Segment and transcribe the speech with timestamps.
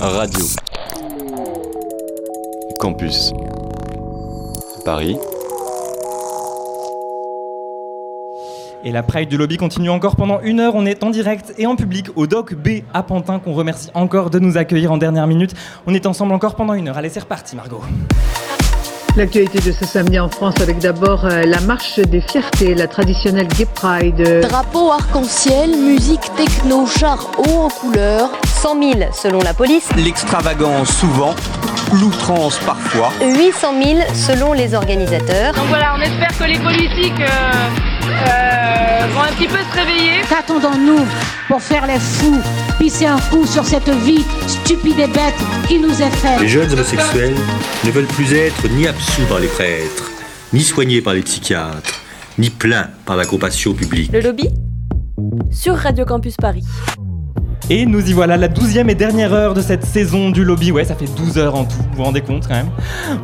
[0.00, 0.44] Radio.
[2.78, 3.32] Campus.
[4.84, 5.16] Paris.
[8.84, 10.74] Et la Pride du Lobby continue encore pendant une heure.
[10.74, 14.30] On est en direct et en public au Doc B à Pantin, qu'on remercie encore
[14.30, 15.54] de nous accueillir en dernière minute.
[15.86, 16.98] On est ensemble encore pendant une heure.
[16.98, 17.82] Allez, c'est reparti, Margot.
[19.16, 23.46] L'actualité de ce samedi en France avec d'abord euh, la marche des fiertés, la traditionnelle
[23.46, 24.40] Gay Pride.
[24.42, 31.32] Drapeau arc-en-ciel, musique techno, char haut en couleur, 100 000 selon la police, L'extravagance souvent,
[31.92, 33.12] l'outrance parfois.
[33.20, 35.54] 800 000 selon les organisateurs.
[35.54, 40.22] Donc voilà, on espère que les politiques euh, euh, vont un petit peu se réveiller.
[40.28, 41.04] Qu'attendons-nous
[41.48, 42.40] pour faire les fous,
[42.78, 45.34] pisser un coup sur cette vie stupide et bête
[45.68, 47.34] qui nous est faite Les jeunes homosexuels
[47.84, 50.10] ne veulent plus être ni absous par les prêtres,
[50.52, 52.00] ni soignés par les psychiatres,
[52.38, 54.10] ni plaints par la compassion publique.
[54.12, 54.48] Le lobby
[55.50, 56.64] Sur Radio Campus Paris.
[57.70, 60.70] Et nous y voilà, la douzième et dernière heure de cette saison du lobby.
[60.70, 62.68] Ouais, ça fait 12 heures en tout, vous vous rendez compte quand même.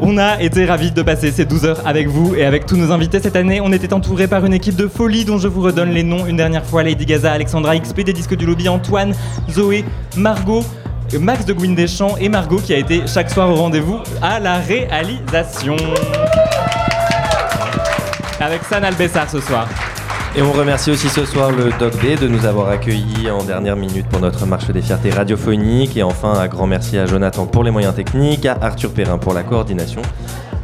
[0.00, 2.91] On a été ravis de passer ces 12 heures avec vous et avec tous nos
[2.91, 3.61] invités cette année.
[3.61, 6.38] On était entouré par une équipe de folie dont je vous redonne les noms une
[6.38, 9.14] dernière fois Lady Gaza, Alexandra XP des disques du lobby, Antoine,
[9.50, 9.84] Zoé,
[10.16, 10.64] Margot.
[11.18, 14.58] Max de Gwyn Deschamps et Margot qui a été chaque soir au rendez-vous à la
[14.58, 15.74] réalisation.
[18.38, 19.68] Avec San Albessar ce soir.
[20.36, 23.75] Et on remercie aussi ce soir le Doc B de nous avoir accueillis en dernière
[23.75, 25.97] minute pour notre marche des fiertés radiophoniques.
[25.97, 29.34] Et enfin, un grand merci à Jonathan pour les moyens techniques, à Arthur Perrin pour
[29.34, 30.03] la coordination.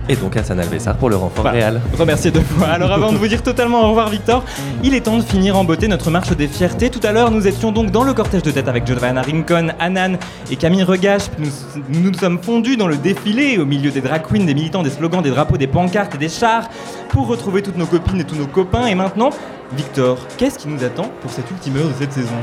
[0.09, 1.59] Et donc à Sanal Bessar pour le renfort Voilà.
[1.59, 1.81] réel.
[1.99, 2.69] Remerciez deux fois.
[2.69, 4.45] Alors avant de vous dire totalement au revoir Victor,
[4.85, 6.91] il est temps de finir en beauté notre marche des fiertés.
[6.91, 10.17] Tout à l'heure, nous étions donc dans le cortège de tête avec Giovanna Rincon, Anan
[10.51, 11.23] et Camille Regache.
[11.39, 11.49] Nous,
[11.89, 14.91] nous nous sommes fondus dans le défilé au milieu des drag queens, des militants, des
[14.91, 16.69] slogans, des drapeaux, des pancartes et des chars
[17.09, 18.87] pour retrouver toutes nos copines et tous nos copains.
[18.87, 19.31] Et maintenant,
[19.75, 22.37] Victor, qu'est-ce qui nous attend pour cette ultime heure de cette saison?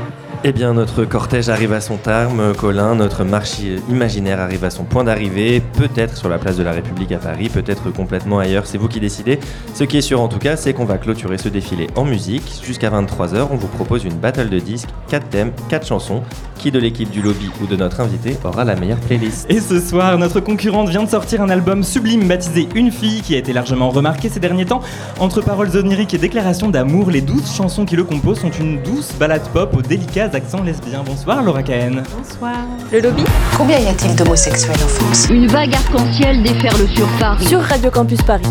[0.46, 2.94] Eh bien, notre cortège arrive à son terme, Colin.
[2.94, 5.62] Notre marche imaginaire arrive à son point d'arrivée.
[5.78, 8.66] Peut-être sur la place de la République à Paris, peut-être complètement ailleurs.
[8.66, 9.40] C'est vous qui décidez.
[9.74, 12.60] Ce qui est sûr en tout cas, c'est qu'on va clôturer ce défilé en musique.
[12.62, 16.22] Jusqu'à 23h, on vous propose une battle de disques, 4 thèmes, 4 chansons.
[16.58, 19.46] Qui de l'équipe du lobby ou de notre invité aura la meilleure playlist?
[19.50, 23.34] Et ce soir, notre concurrente vient de sortir un album sublime baptisé Une fille qui
[23.34, 24.80] a été largement remarqué ces derniers temps.
[25.20, 29.12] Entre paroles oniriques et déclarations d'amour, les douze chansons qui le composent sont une douce
[29.12, 31.04] balade pop aux délicats accents lesbiens.
[31.06, 32.02] Bonsoir Laura Cahen.
[32.16, 32.56] Bonsoir.
[32.90, 33.22] Le lobby
[33.56, 35.28] Combien y a-t-il d'homosexuels en France?
[35.30, 37.46] Une vague arc-en-ciel déferle sur Paris.
[37.46, 38.42] sur Radio Campus Paris.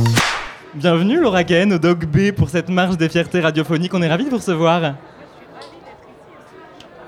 [0.76, 3.94] Bienvenue Laura Cahen au Dog B pour cette marche des fiertés radiophoniques.
[3.94, 4.94] On est ravis de vous recevoir.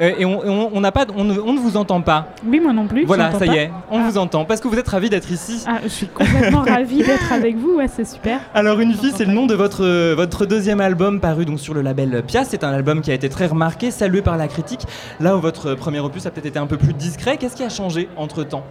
[0.02, 2.28] Euh, et on, on- pas, on ne, on ne vous entend pas.
[2.46, 3.06] Oui, moi non plus.
[3.06, 4.08] Voilà, ça y est, on Ah.
[4.10, 4.44] vous entend.
[4.46, 5.64] Parce que vous êtes ravis d'être ici.
[5.68, 8.40] Ah, je suis complètement ravie d'être avec vous, ouais, c'est super.
[8.54, 11.74] Alors Une fille, c'est le nom de votre, euh, votre deuxième album paru donc sur
[11.74, 12.44] le label Pia.
[12.44, 14.82] C'est un album qui a été très remarqué, salué par la critique.
[15.20, 17.70] Là où votre premier opus a peut-être été un peu plus discret, qu'est-ce qui a
[17.70, 18.64] changé entre temps?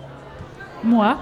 [0.83, 1.17] Moi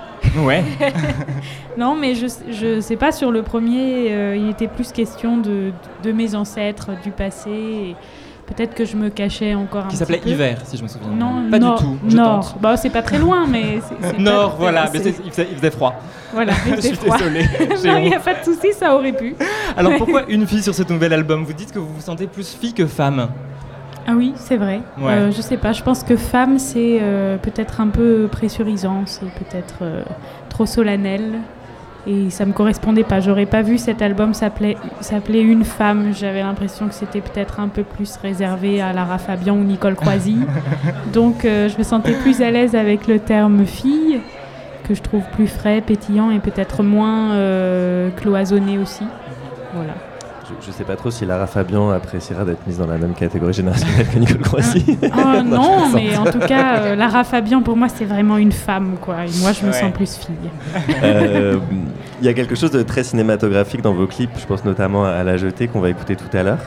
[0.45, 0.65] Ouais.
[1.79, 5.71] Non, mais je, je sais pas, sur le premier, euh, il était plus question de,
[6.03, 7.51] de mes ancêtres, du passé.
[7.51, 7.97] et
[8.53, 10.29] Peut-être que je me cachais encore un qui petit s'appelait peu.
[10.31, 11.09] Hiver, si je me souviens.
[11.09, 11.99] Non, pas Nord, du tout.
[12.09, 12.41] Je Nord.
[12.53, 12.61] tente.
[12.61, 15.95] Bah, c'est pas très loin, mais pas- Nord, voilà, mais il faisait, il faisait froid.
[16.33, 17.17] Voilà, il je faisait suis froid.
[17.17, 17.45] désolé.
[17.83, 19.35] j'ai non, il n'y a pas de souci, ça aurait pu.
[19.77, 21.45] Alors pourquoi une fille sur ce nouvel album?
[21.45, 23.29] Vous dites que vous vous sentez plus fille que femme.
[24.07, 24.81] Ah oui, c'est vrai.
[25.01, 25.13] Ouais.
[25.13, 29.31] Euh, je sais pas, je pense que femme, c'est euh, peut-être un peu pressurisant, c'est
[29.35, 30.03] peut-être euh,
[30.49, 31.35] trop solennel.
[32.07, 33.21] Et ça me correspondait pas.
[33.21, 34.77] J'aurais pas vu cet album s'appelait
[35.33, 36.13] Une femme.
[36.13, 40.39] J'avais l'impression que c'était peut-être un peu plus réservé à Lara Fabian ou Nicole Croisy.
[41.13, 44.21] Donc euh, je me sentais plus à l'aise avec le terme fille,
[44.89, 49.05] que je trouve plus frais, pétillant et peut-être moins euh, cloisonné aussi.
[49.75, 49.95] Voilà.
[50.61, 53.53] Je, je sais pas trop si Lara Fabian appréciera d'être mise dans la même catégorie
[53.53, 54.85] générationnelle que Nicole Croissy.
[55.03, 58.97] Oh non, mais en tout cas, euh, Lara Fabian, pour moi, c'est vraiment une femme,
[59.01, 59.25] quoi.
[59.27, 59.81] Et moi, je me Ouais.
[59.81, 60.35] sens plus fille.
[61.03, 61.59] Euh,
[62.21, 65.23] Il y a quelque chose de très cinématographique dans vos clips, je pense notamment à
[65.25, 66.59] La Jetée qu'on va écouter tout à l'heure.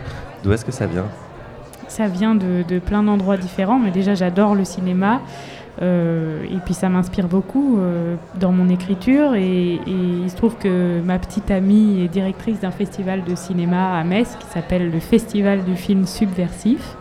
[0.44, 1.06] D'où est-ce que ça vient?
[1.88, 5.22] Ça vient de, de plein d'endroits différents, mais déjà, j'adore le cinéma.
[5.82, 9.36] Euh, et puis, ça m'inspire beaucoup euh, dans mon écriture.
[9.36, 14.04] Et, il se trouve que ma petite amie est directrice d'un festival de cinéma à
[14.04, 16.96] Metz qui s'appelle le Festival du film subversif.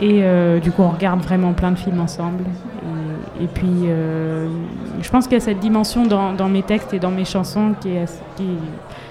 [0.00, 2.44] Et euh, du coup, on regarde vraiment plein de films ensemble.
[3.40, 3.88] Et, puis,
[5.02, 7.90] je pense qu'il y a cette dimension dans, mes textes et dans mes chansons qui
[8.36, 8.58] qui est-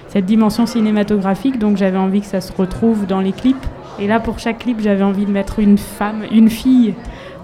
[0.08, 1.58] cette dimension cinématographique.
[1.58, 3.66] Donc, j'avais envie que ça se retrouve dans les clips.
[3.98, 6.94] Et là, pour chaque clip, j'avais envie de mettre une femme, une fille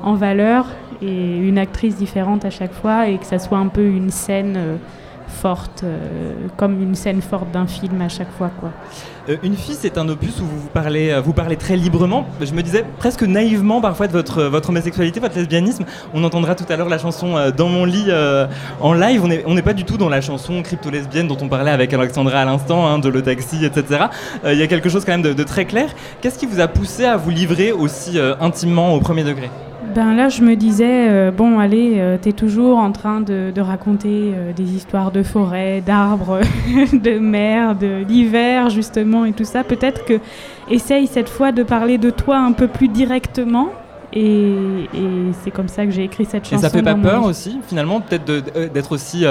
[0.03, 0.67] en valeur
[1.03, 4.55] et une actrice différente à chaque fois et que ça soit un peu une scène
[4.57, 4.77] euh,
[5.29, 8.51] forte, euh, comme une scène forte d'un film à chaque fois.
[9.29, 12.27] Euh, une fille, c'est un opus où vous parlez, vous parlez très librement.
[12.41, 15.85] Je me disais presque naïvement parfois de votre, votre homosexualité, votre lesbianisme.
[16.13, 18.09] On entendra tout à l'heure la chanson Dans mon lit
[18.81, 19.23] en live.
[19.47, 22.45] On n'est pas du tout dans la chanson crypto-lesbienne dont on parlait avec Alexandra à
[22.45, 24.07] l'instant, hein, de Le Taxi, etc.
[24.45, 25.91] Il y a quelque chose quand même de très clair.
[26.21, 29.49] Qu'est-ce qui vous a poussé à vous livrer aussi intimement au premier degré?
[29.95, 33.61] Ben là, je me disais, euh, bon, allez, euh, tu es toujours en train de,
[33.61, 36.41] raconter euh, des histoires de forêt, d'arbres,
[36.93, 39.65] de mer, de l'hiver, justement, et tout ça.
[39.65, 40.15] Peut-être que
[40.71, 43.69] essaye cette fois de parler de toi un peu plus directement.
[44.13, 44.57] Et,
[45.45, 46.57] c'est comme ça que j'ai écrit cette chanson.
[46.57, 48.25] Et ça fait pas peur aussi, finalement, peut-être
[48.73, 49.25] d'être aussi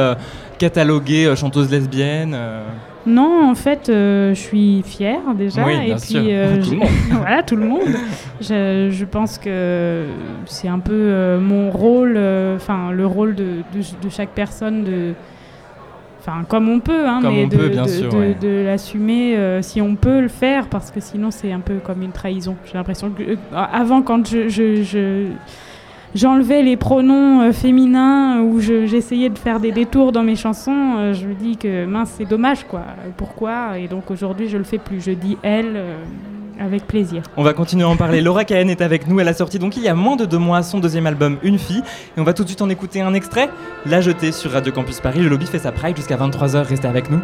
[0.57, 2.37] cataloguée chanteuse lesbienne
[3.05, 5.71] non, en fait, euh, je suis fière déjà.
[5.71, 6.79] et puis, euh, tout
[7.11, 7.87] voilà, tout le monde.
[8.41, 10.05] je, pense que
[10.45, 12.19] c'est un peu euh, mon rôle,
[12.55, 13.63] enfin, le rôle de,
[14.09, 15.13] chaque personne de.
[16.19, 20.99] Enfin, comme on peut, hein, mais de, l'assumer si on peut le faire, parce que
[20.99, 22.57] sinon c'est un peu comme une trahison.
[22.65, 25.29] J'ai l'impression que avant, quand je
[26.15, 31.13] j'enlevais les pronoms euh, féminins ou j'essayais de faire des détours dans mes chansons, euh,
[31.13, 32.83] je me dis que mince, c'est dommage quoi.
[33.17, 33.77] Pourquoi?
[33.77, 35.01] Et donc aujourd'hui, je le fais plus.
[35.01, 35.73] Je dis elle.
[35.75, 35.95] Euh,
[36.61, 37.23] avec plaisir.
[37.37, 38.19] On va continuer à en parler.
[38.19, 39.17] Laura Cahen est avec nous.
[39.21, 41.57] Elle a sorti donc il y a moins de deux mois son deuxième album Une
[41.57, 41.81] fille.
[42.17, 43.49] Et on va tout de suite en écouter un extrait.
[43.85, 45.21] La jetée sur Radio Campus Paris.
[45.21, 46.63] Le lobby fait sa pride jusqu'à 23h.
[46.63, 47.21] Restez avec nous.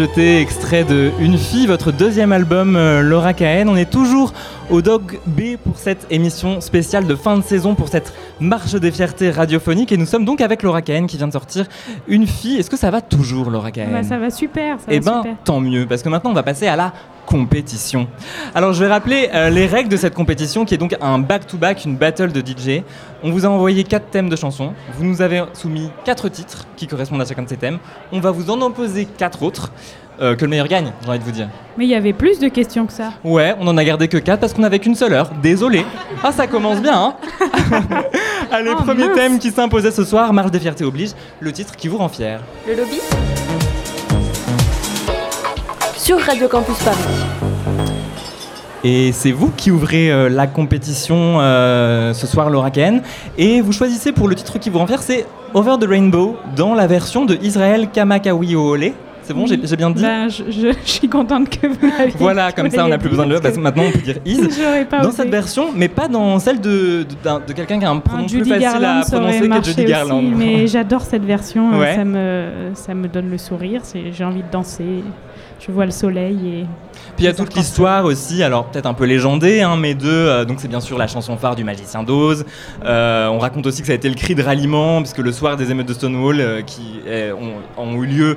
[0.00, 3.68] Jetée, extrait de Une fille, votre deuxième album, euh, Laura Cahen.
[3.68, 4.32] On est toujours
[4.70, 8.92] au Dog B pour cette émission spéciale de fin de saison, pour cette marche des
[8.92, 9.92] fiertés radiophoniques.
[9.92, 11.66] Et nous sommes donc avec Laura Cahen qui vient de sortir
[12.08, 12.56] Une fille.
[12.58, 14.78] Est-ce que ça va toujours, Laura Cahen Bah, ça va super.
[14.78, 15.36] Ça Eh va ben, super.
[15.44, 16.94] tant mieux, parce que maintenant on va passer à la
[17.30, 18.08] compétition.
[18.54, 21.84] Alors je vais rappeler euh, les règles de cette compétition qui est donc un back-to-back,
[21.84, 22.82] une battle de DJ.
[23.22, 24.72] On vous a envoyé quatre thèmes de chansons.
[24.98, 27.78] Vous nous avez soumis quatre titres qui correspondent à chacun de ces thèmes.
[28.12, 29.70] On va vous en imposer quatre autres.
[30.20, 31.48] euh, que le meilleur gagne, j'ai envie de vous dire.
[31.78, 33.12] Mais il y avait plus de questions que ça.
[33.24, 35.30] Ouais, on en a gardé que 4 parce qu'on avait qu'une seule heure.
[35.42, 35.82] Désolé.
[36.22, 37.14] Ah, ça commence bien, hein
[38.52, 39.16] Allez, Oh, premier mince.
[39.16, 42.40] thème qui s'imposait ce soir, Marche des fiertés oblige, le titre qui vous rend fier.
[42.68, 42.98] Le lobby
[46.02, 46.96] Sur Radio Campus Paris.
[48.82, 53.02] Et c'est vous qui ouvrez euh, la compétition euh, ce soir, Laura Ken.
[53.36, 56.74] Et vous choisissez pour le titre qui vous rend fier, c'est Over the Rainbow, dans
[56.74, 58.92] la version de Israël Kamakawi Ole.
[59.22, 62.12] C'est bon, j'ai j'ai bien dit Ben, je, je- je suis contente que vous l'ayez
[62.18, 64.16] Voilà, comme ça on n'a plus besoin de le parce que maintenant on peut dire
[64.24, 64.38] is.
[64.90, 65.10] Dans osé.
[65.18, 67.04] cette version, mais pas dans celle de,
[67.46, 69.68] de, quelqu'un qui a un pronom Un plus Judy facile Garland, à prononcer que Judy
[69.82, 70.22] aussi, Garland.
[70.22, 71.70] mais j'adore cette version.
[71.78, 71.94] Ouais.
[71.94, 73.82] Ça me, ça me donne le sourire.
[74.10, 75.04] J'ai envie de danser.
[75.66, 76.62] Je vois le soleil et
[77.16, 80.08] Puis il y a toute l'histoire aussi, alors peut-être un peu légendée, hein, mais de.
[80.08, 82.46] euh, donc c'est bien sûr la chanson phare du Magicien d'Oz.
[82.82, 85.58] Euh, on raconte aussi que ça a été le cri de ralliement, puisque le soir
[85.58, 87.00] des émeutes de Stonewall, euh, qui
[87.38, 88.36] ont, ont eu lieu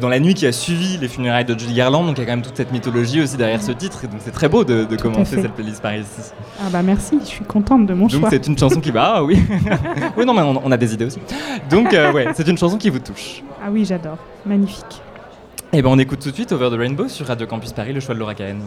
[0.00, 2.26] dans la nuit qui a suivi les funérailles de Judy Garland, donc il y a
[2.26, 4.84] quand même toute cette mythologie aussi derrière ce titre, et donc c'est très beau de,
[4.84, 6.32] de commencer cette playlist par ici.
[6.60, 7.18] ah bah merci.
[7.20, 8.30] Je suis contente de mon Donc choix.
[8.30, 9.14] c'est une chanson qui va.
[9.16, 9.40] Ah oui.
[10.16, 11.20] oui, non, mais on, on a des idées aussi.
[11.70, 13.42] Donc ouais, c'est une chanson qui vous touche.
[13.64, 14.18] Ah oui, j'adore.
[14.44, 15.00] Magnifique.
[15.76, 17.98] Et ben on écoute tout de suite Over the Rainbow sur Radio Campus Paris, le
[17.98, 18.60] choix de Laura Cahen.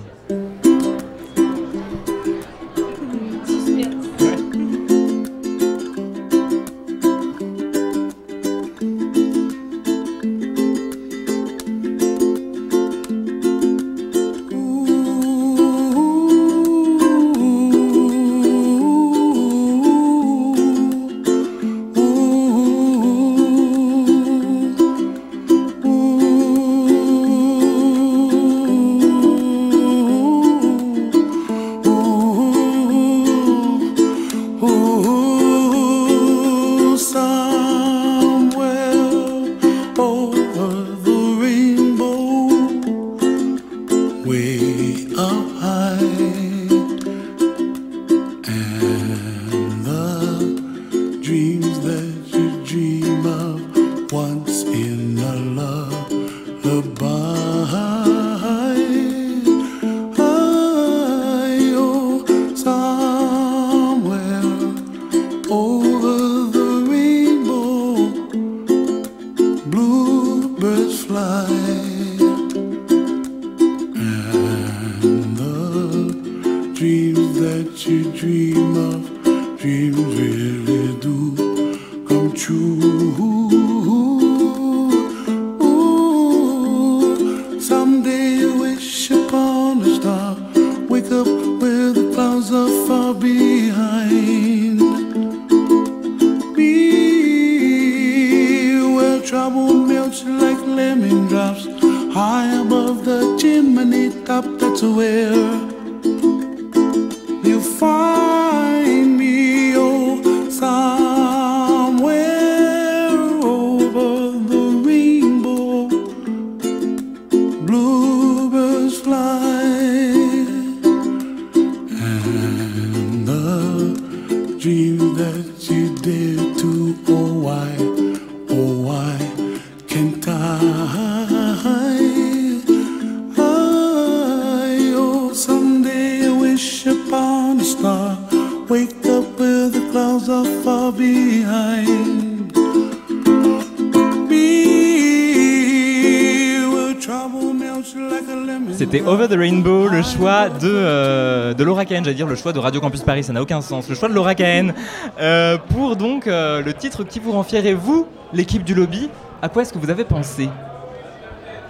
[151.58, 153.90] De Laura Cahen, j'allais dire le choix de Radio Campus Paris, ça n'a aucun sens.
[153.90, 154.74] Le choix de Laura Cahen
[155.20, 157.66] euh, pour donc euh, le titre qui vous rend fier.
[157.66, 159.10] Et vous, l'équipe du lobby,
[159.42, 160.50] à quoi est-ce que vous avez pensé?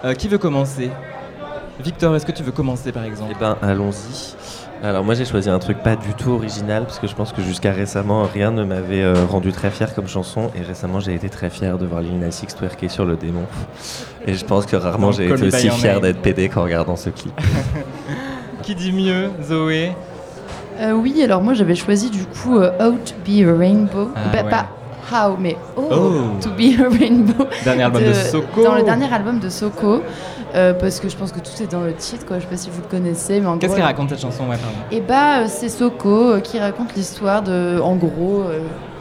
[0.04, 0.92] Euh, Qui veut commencer?
[1.80, 3.32] Victor, est-ce que tu veux commencer par exemple?
[3.36, 4.36] Eh ben, allons-y.
[4.84, 7.42] Alors moi j'ai choisi un truc pas du tout original parce que je pense que
[7.42, 11.30] jusqu'à récemment rien ne m'avait euh, rendu très fier comme chanson et récemment j'ai été
[11.30, 13.46] très fier de voir Lil Nas X twerker sur le démon
[14.28, 17.34] et je pense que rarement j'ai été aussi fier d'être pédé qu'en regardant ce clip.
[18.68, 19.94] Qui dit mieux Zoé
[20.82, 24.10] Euh, oui, alors moi j'avais choisi du coup euh, Out Be a Rainbow.
[24.14, 24.50] Ah Bah, ouais.
[24.50, 24.68] Pas
[25.10, 26.12] How, mais oh, Oh.
[26.42, 27.48] To Be a Rainbow.
[27.64, 28.64] Dernier album de Soko.
[28.66, 30.02] Dans le dernier album de Soko.
[30.54, 32.40] euh, parce que je pense que tout est dans le titre, quoi.
[32.40, 34.58] Je sais pas si vous le connaissez, mais en Qu'est-ce qu'elle raconte cette chanson ouais.
[34.92, 37.80] Et bah, euh, c'est Soko euh, qui raconte l'histoire de.
[37.82, 38.60] En gros, euh,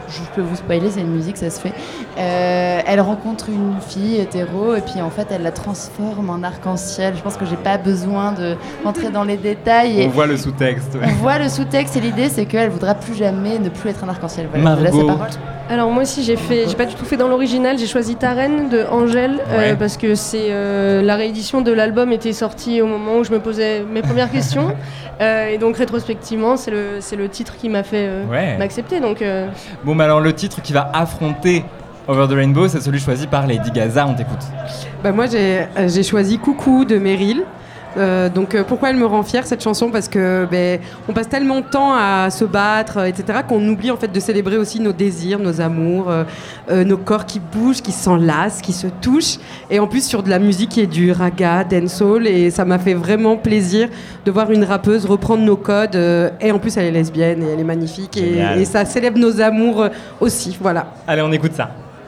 [0.09, 1.73] je peux vous spoiler, c'est une musique, ça se fait.
[2.19, 7.15] Euh, elle rencontre une fille hétéro et puis en fait, elle la transforme en arc-en-ciel.
[7.17, 10.01] Je pense que j'ai pas besoin de rentrer dans les détails.
[10.01, 10.95] Et On voit le sous-texte.
[10.95, 11.01] ouais.
[11.07, 14.09] on voit le sous-texte et l'idée, c'est qu'elle voudra plus jamais ne plus être un
[14.09, 14.49] arc-en-ciel.
[14.53, 15.19] Voilà, je vous laisse la Margot.
[15.19, 15.31] parole.
[15.69, 18.35] Alors moi aussi j'ai fait, j'ai pas du tout fait dans l'original, j'ai choisi Ta
[18.35, 22.87] Reine de Angèle euh, parce que c'est euh, la réédition de l'album était sortie au
[22.87, 24.69] moment où je me posais mes premières questions
[25.23, 28.59] Euh, et donc rétrospectivement c'est le c'est le titre qui m'a fait euh, Ouais.
[28.59, 29.47] m'accepter donc euh,
[29.83, 31.65] Bon, bah alors le titre qui va affronter
[32.09, 34.07] Over the Rainbow, c'est celui choisi par Lady Gaza.
[34.07, 34.39] On t'écoute.
[35.03, 37.43] Bah moi j'ai euh, choisi Coucou de Meryl.
[37.97, 39.91] Euh, donc euh, pourquoi elle me rend fière cette chanson?
[39.91, 43.91] Parce que ben, on passe tellement de temps à se battre, euh, etc., qu'on oublie
[43.91, 46.13] en fait de célébrer aussi nos désirs, nos amours,
[46.71, 49.39] nos corps qui bougent, qui s'enlacent, qui se touchent.
[49.71, 52.79] Et en plus sur de la musique qui est du raga, dancehall, et ça m'a
[52.79, 53.89] fait vraiment plaisir
[54.25, 55.97] de voir une rappeuse reprendre nos codes.
[56.41, 59.41] et en plus elle est lesbienne et elle est magnifique et, et ça célèbre nos
[59.41, 59.87] amours
[60.21, 60.57] aussi.
[60.61, 60.89] Voilà.
[61.07, 61.71] Allez, on écoute ça.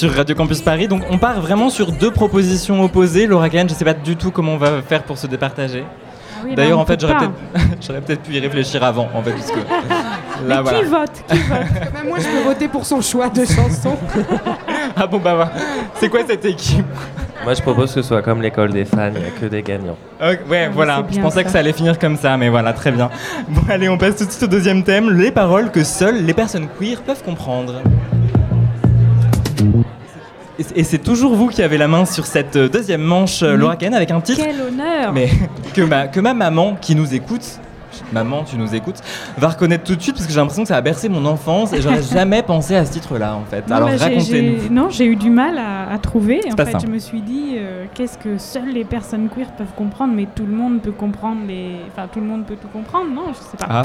[0.00, 0.88] sur Radio Campus Paris.
[0.88, 3.26] Donc on part vraiment sur deux propositions opposées.
[3.26, 5.84] Laura Glenn, je sais pas du tout comment on va faire pour se départager.
[5.84, 9.32] Ah oui, D'ailleurs, en fait, j'aurais peut-être, j'aurais peut-être pu y réfléchir avant, en fait,
[9.32, 9.56] puisque
[10.48, 10.78] là, Mais voilà.
[10.78, 13.98] qui vote Qui vote Même moi je peux voter pour son choix de chanson.
[14.96, 15.52] Ah bon, bah, voilà.
[15.96, 16.86] c'est quoi cette équipe?
[17.44, 19.62] Moi, je propose que ce soit comme l'école des fans, il n'y a que des
[19.62, 19.98] gagnants.
[20.48, 21.04] Ouais, voilà.
[21.10, 21.44] c'est Je pensais ça.
[21.44, 23.10] que ça allait finir comme ça, mais voilà, très bien.
[23.50, 26.32] Bon, allez, on passe tout de suite au deuxième thème les paroles que seules les
[26.34, 27.82] personnes queer peuvent comprendre.
[30.76, 33.76] Et c'est- toujours vous qui avez la main sur cette euh, deuxième manche, euh, Laura
[33.76, 34.42] Ken, avec un titre.
[34.44, 35.30] Quel honneur Mais
[35.74, 37.58] que ma, que ma maman qui nous écoute,
[38.12, 39.00] maman tu nous écoutes,
[39.38, 41.72] va reconnaître tout de suite parce que j'ai l'impression que ça a bercé mon enfance
[41.72, 43.68] et j'aurais jamais pensé à ce titre-là en fait.
[43.68, 44.72] Non, Alors bah, racontez-nous.
[44.74, 46.40] Non, j'ai eu du mal à, à trouver.
[46.52, 46.84] En fait, simple.
[46.86, 50.46] je me suis dit, euh, qu'est-ce que seules les personnes queer peuvent comprendre, mais tout
[50.46, 51.76] le monde peut comprendre les.
[51.92, 53.66] Enfin, tout le monde peut tout comprendre, non Je sais pas.
[53.68, 53.82] Ah.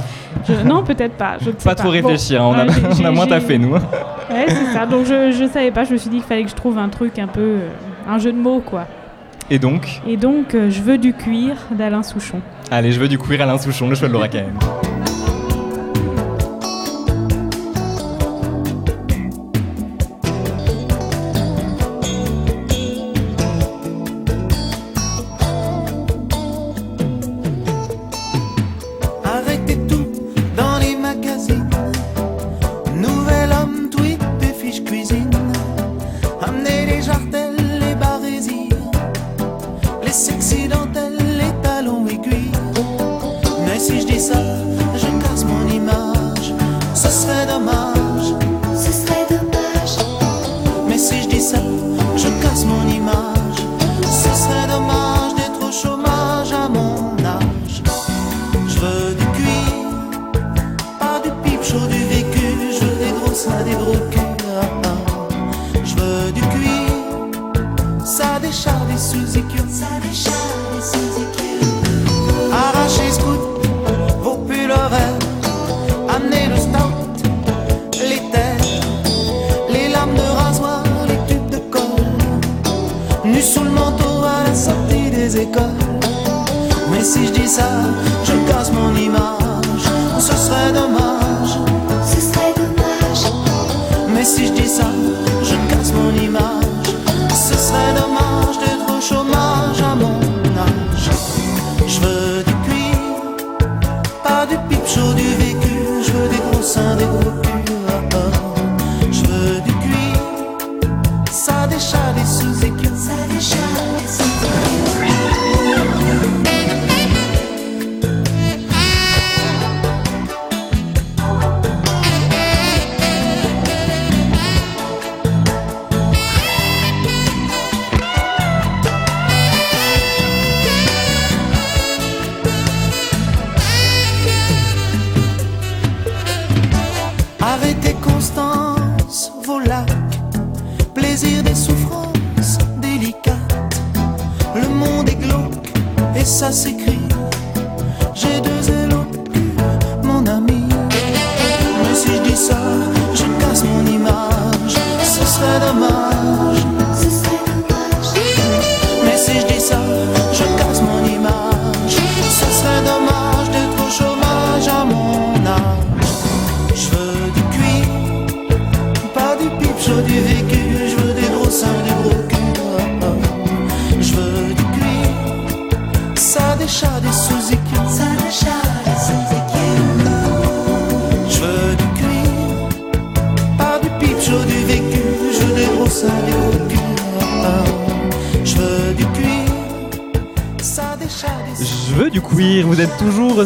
[0.47, 1.37] Je- Non, peut-être pas.
[1.39, 1.81] Je ne sais Pas pas.
[1.83, 3.73] trop réfléchir, hein, on, a, on a moins taffé nous.
[3.73, 4.85] Ouais, c'est ça.
[4.85, 5.83] Donc je, je savais pas.
[5.83, 7.41] Je me suis dit qu'il fallait que je trouve un truc un peu.
[7.41, 7.69] euh,
[8.07, 8.85] un jeu de mots, quoi.
[9.49, 12.41] Et donc, Et donc, euh, je veux du cuir d'Alain Souchon.
[12.71, 14.54] Allez, je veux du queer Alain Souchon, le choix de Laura Ken.
[14.58, 14.94] Arrêtez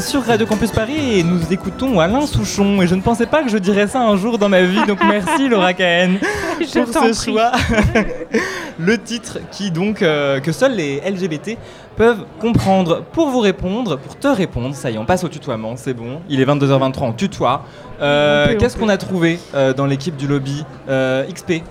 [0.10, 3.50] sur Radio Campus Paris et nous écoutons Alain Souchon et je ne pensais pas que
[3.50, 6.18] je dirais ça un jour dans ma vie donc merci Laura Cahen
[6.58, 7.32] pour ce prie.
[7.32, 7.52] choix.
[8.80, 11.60] Le titre qui donc euh, que seuls les LGBT
[11.96, 13.04] peuvent comprendre.
[13.12, 16.22] Pour vous répondre, pour te répondre, ça y est, on passe au tutoiement, c'est bon.
[16.28, 17.66] Il est 22h23, on tutoie.
[18.02, 21.62] Euh, Qu'est-ce qu'on a trouvé euh, dans l'équipe du lobby XP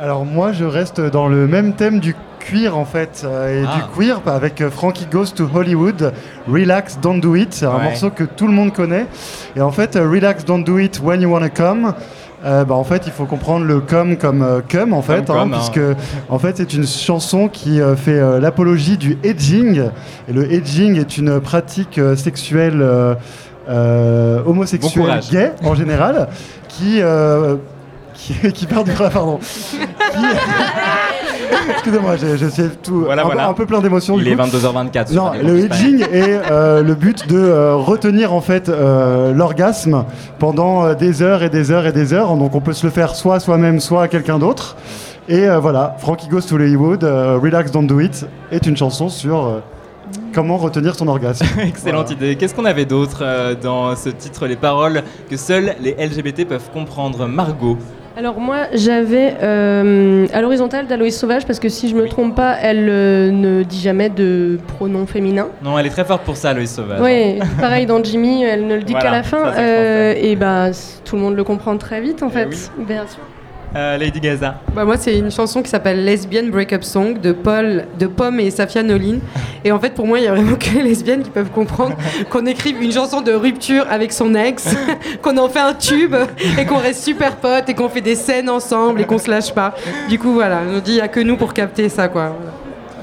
[0.00, 3.76] Alors moi je reste dans le même thème du cuir en fait euh, et Ah.
[3.76, 6.12] du queer avec euh, Frankie Goes to Hollywood
[6.50, 7.82] Relax Don't Do It c'est un Ouais.
[7.84, 9.06] morceau que tout le monde connaît
[9.56, 11.92] et en fait euh, Relax Don't Do It When You Wanna Come
[12.46, 15.36] euh, bah, en fait il faut comprendre le come comme euh, cum en fait Comme
[15.36, 15.58] hein, hein.
[15.58, 15.80] puisque
[16.30, 19.82] en fait c'est une chanson qui euh, fait l'apologie du edging
[20.28, 22.78] et le edging est une pratique sexuelle
[23.68, 25.30] Bon homosexuelle courage.
[25.30, 26.28] gay en général
[26.68, 27.00] qui
[28.20, 29.38] qui, qui perdura pardon
[31.72, 33.02] Excusez-moi, j'ai- je sais tout.
[33.04, 33.48] Voilà, un, peu- voilà.
[33.48, 34.16] un peu plein d'émotions.
[34.18, 34.42] Il est coup.
[34.42, 35.08] 22h24.
[35.12, 40.04] sur Non, le hedging est euh, le but de euh, retenir en fait euh, l'orgasme
[40.38, 42.34] pendant des heures et des heures et des heures.
[42.36, 44.76] Donc on peut se le faire soit à soi-même, soit à quelqu'un d'autre.
[45.28, 49.60] Et voilà, Frankie Goes to Hollywood, Relax Don't Do It est une chanson sur
[50.34, 51.46] comment retenir son orgasme.
[51.60, 52.34] Excellente idée.
[52.36, 56.68] Qu'est-ce qu'on avait d'autre euh, dans ce titre Les paroles que seuls les LGBT peuvent
[56.72, 57.26] comprendre?
[57.28, 57.78] Margot.
[58.20, 62.54] Alors moi j'avais euh, à l'horizontale d'Aloïs Sauvage parce que si je me trompe pas
[62.60, 65.48] elle euh, ne dit jamais de pronom féminin.
[65.62, 67.00] Non, elle est très forte pour ça, Loïs Sauvage.
[67.00, 69.54] Oui, pareil dans Jimmy, elle ne le dit Voilà, qu'à la fin.
[69.54, 70.66] ça, euh, et bah
[71.06, 72.70] tout le monde le comprend très vite en fait.
[72.76, 73.22] Bien sûr.
[73.76, 74.56] Euh, Lady Gaza.
[74.74, 78.50] Bah moi c'est une chanson qui s'appelle Lesbian Breakup Song de Paul, de Pomme et
[78.50, 79.18] Safia Nolin.
[79.64, 81.94] Et en fait pour moi il y a vraiment que les lesbiennes qui peuvent comprendre
[82.30, 84.74] qu'on écrive une chanson de rupture avec son ex,
[85.22, 86.16] qu'on en fait un tube
[86.58, 89.52] et qu'on reste super potes et qu'on fait des scènes ensemble et qu'on se lâche
[89.54, 89.74] pas.
[90.08, 92.34] Du coup voilà, on dit il y a que nous pour capter ça quoi.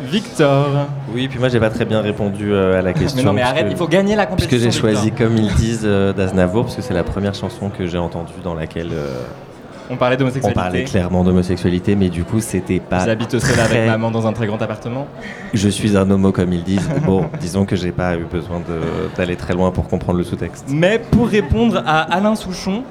[0.01, 0.67] Victor.
[1.13, 3.17] Oui, puis moi j'ai pas très bien répondu euh, à la question.
[3.17, 5.27] Mais non, mais arrête, que- il faut gagner la compétition, Puisque j'ai choisi Victor.
[5.29, 8.53] comme ils disent euh, d'Aznavour, parce que c'est la première chanson que j'ai entendue dans
[8.53, 8.89] laquelle.
[8.93, 9.23] euh,
[9.89, 10.59] On parlait on d'homosexualité.
[10.59, 13.05] parlait clairement d'homosexualité, mais du coup c'était pas.
[13.05, 15.07] J'habite seul avec maman dans un très grand appartement?
[15.53, 16.89] Je suis un homo comme ils disent.
[17.05, 18.61] Bon, disons que j'ai pas eu besoin
[19.15, 20.65] d'aller très loin pour comprendre le sous-texte.
[20.69, 22.83] Mais pour répondre à Alain Souchon,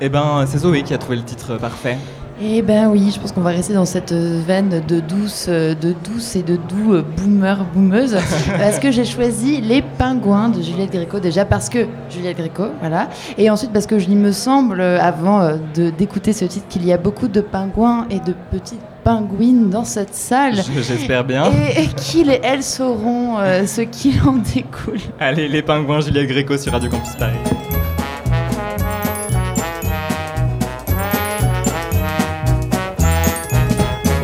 [0.00, 1.98] eh ben, c'est Zoé qui a trouvé le titre parfait.
[2.42, 5.72] Eh ben oui, je pense qu'on va rester dans cette euh, veine de douce, euh,
[5.74, 8.16] de douce et de doux euh, boomer, boomeuse,
[8.58, 13.08] parce que j'ai choisi Les Pingouins de Juliette Gréco, déjà parce que Juliette Gréco, voilà,
[13.38, 15.48] et ensuite parce que il me semble, avant
[15.96, 20.14] d'écouter ce titre, qu'il y a beaucoup de pingouins et de petites pingouines dans cette
[20.14, 20.56] salle.
[20.56, 21.44] Je- J'espère bien.
[21.76, 24.98] Et, et qu'ils et elles sauront euh, ce qu'il en découle.
[25.20, 27.36] Allez, les pingouins, Juliette Gréco sur Radio Campus Paris.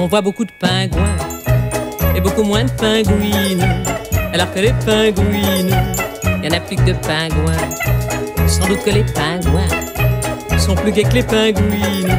[0.03, 1.15] On voit beaucoup de pingouins
[2.17, 3.63] et beaucoup moins de pingouines.
[4.33, 5.77] Alors que les pingouines,
[6.43, 8.49] il y en a plus que de pingouins.
[8.49, 12.17] Sans doute que les pingouins sont plus gais que les pingouines.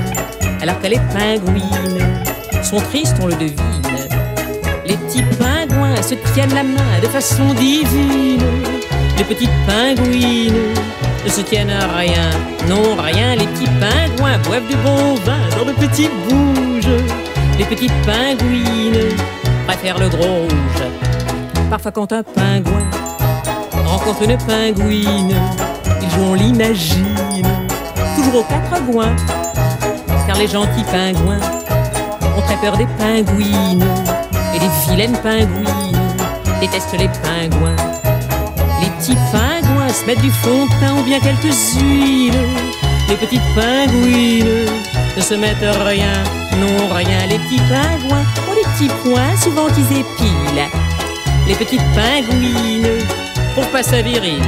[0.62, 2.06] Alors que les pingouines
[2.62, 3.82] sont tristes, on le devine.
[4.86, 8.44] Les petits pingouins se tiennent la main de façon divine.
[9.18, 10.76] Les petites pingouines
[11.26, 12.30] ne se tiennent à rien,
[12.70, 13.36] non rien.
[13.38, 16.61] Les petits pingouins boivent du bon vin dans de petits bouges.
[17.62, 19.16] Les petites pingouines
[19.68, 20.84] préfèrent le gros rouge.
[21.70, 22.90] Parfois quand un pingouin
[23.86, 25.36] rencontre une pingouine,
[26.02, 27.46] ils jouent, on l'imagine,
[28.16, 29.16] toujours aux quatre coins.
[30.26, 31.38] Car les gentils pingouins
[32.36, 33.86] ont très peur des pingouines
[34.56, 36.18] et des vilaines pingouines
[36.62, 37.76] détestent les pingouins.
[38.82, 42.34] Les petits pingouins se mettent du fond de teint ou bien quelques huiles.
[43.08, 46.24] Les petites pingouines ne se mettent rien,
[46.60, 47.26] non rien.
[47.30, 50.70] Les petits pingouins ont des petits points souvent qu'ils épilent.
[51.48, 53.06] Les petites pingouines
[53.54, 54.42] trouvent pas viril.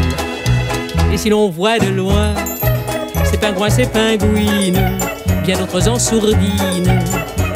[1.12, 2.34] Et si l'on voit de loin
[3.34, 5.00] ces pingouins, ces pingouines,
[5.44, 7.02] bien d'autres en sourdine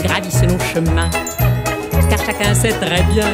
[0.04, 1.10] gravissent nos chemins.
[2.10, 3.28] Car chacun sait très bien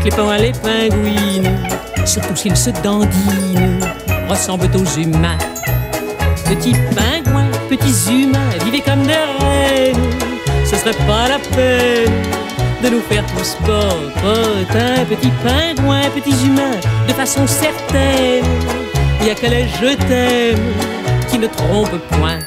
[0.00, 1.58] que les pingouins, les pingouines,
[2.06, 3.80] surtout s'ils se dandinent,
[4.28, 5.38] ressemblent aux humains.
[6.46, 7.29] Petits pingouins,
[7.70, 10.10] petits humains, vivez comme des reines.
[10.64, 12.12] Ce serait pas la peine
[12.82, 15.04] de nous faire tous potins.
[15.08, 18.44] Petits pingouins, petits humains, de façon certaine.
[19.20, 20.72] Il y a qu'à les je t'aime
[21.30, 22.39] qui ne trompe point.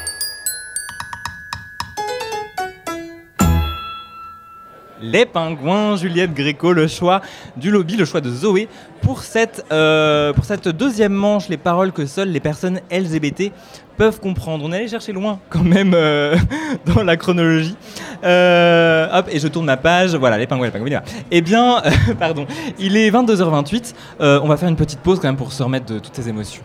[5.13, 7.21] Les pingouins, Juliette Gréco, le choix
[7.55, 8.67] du lobby, le choix de Zoé
[9.03, 10.33] pour cette, euh,
[10.73, 13.51] deuxième manche, les paroles que seules les personnes LGBT
[13.95, 14.65] peuvent comprendre.
[14.65, 16.35] On est allé chercher loin quand même euh,
[16.87, 17.77] dans la chronologie.
[18.23, 20.15] Euh, hop, et je tourne ma page.
[20.15, 21.03] Voilà, les pingouins, les pingouins.
[21.29, 21.83] Eh bien,
[22.19, 22.47] pardon,
[22.79, 23.93] il est 22h28.
[24.19, 26.27] Euh, on va faire une petite pause quand même pour se remettre de toutes ces
[26.27, 26.63] émotions.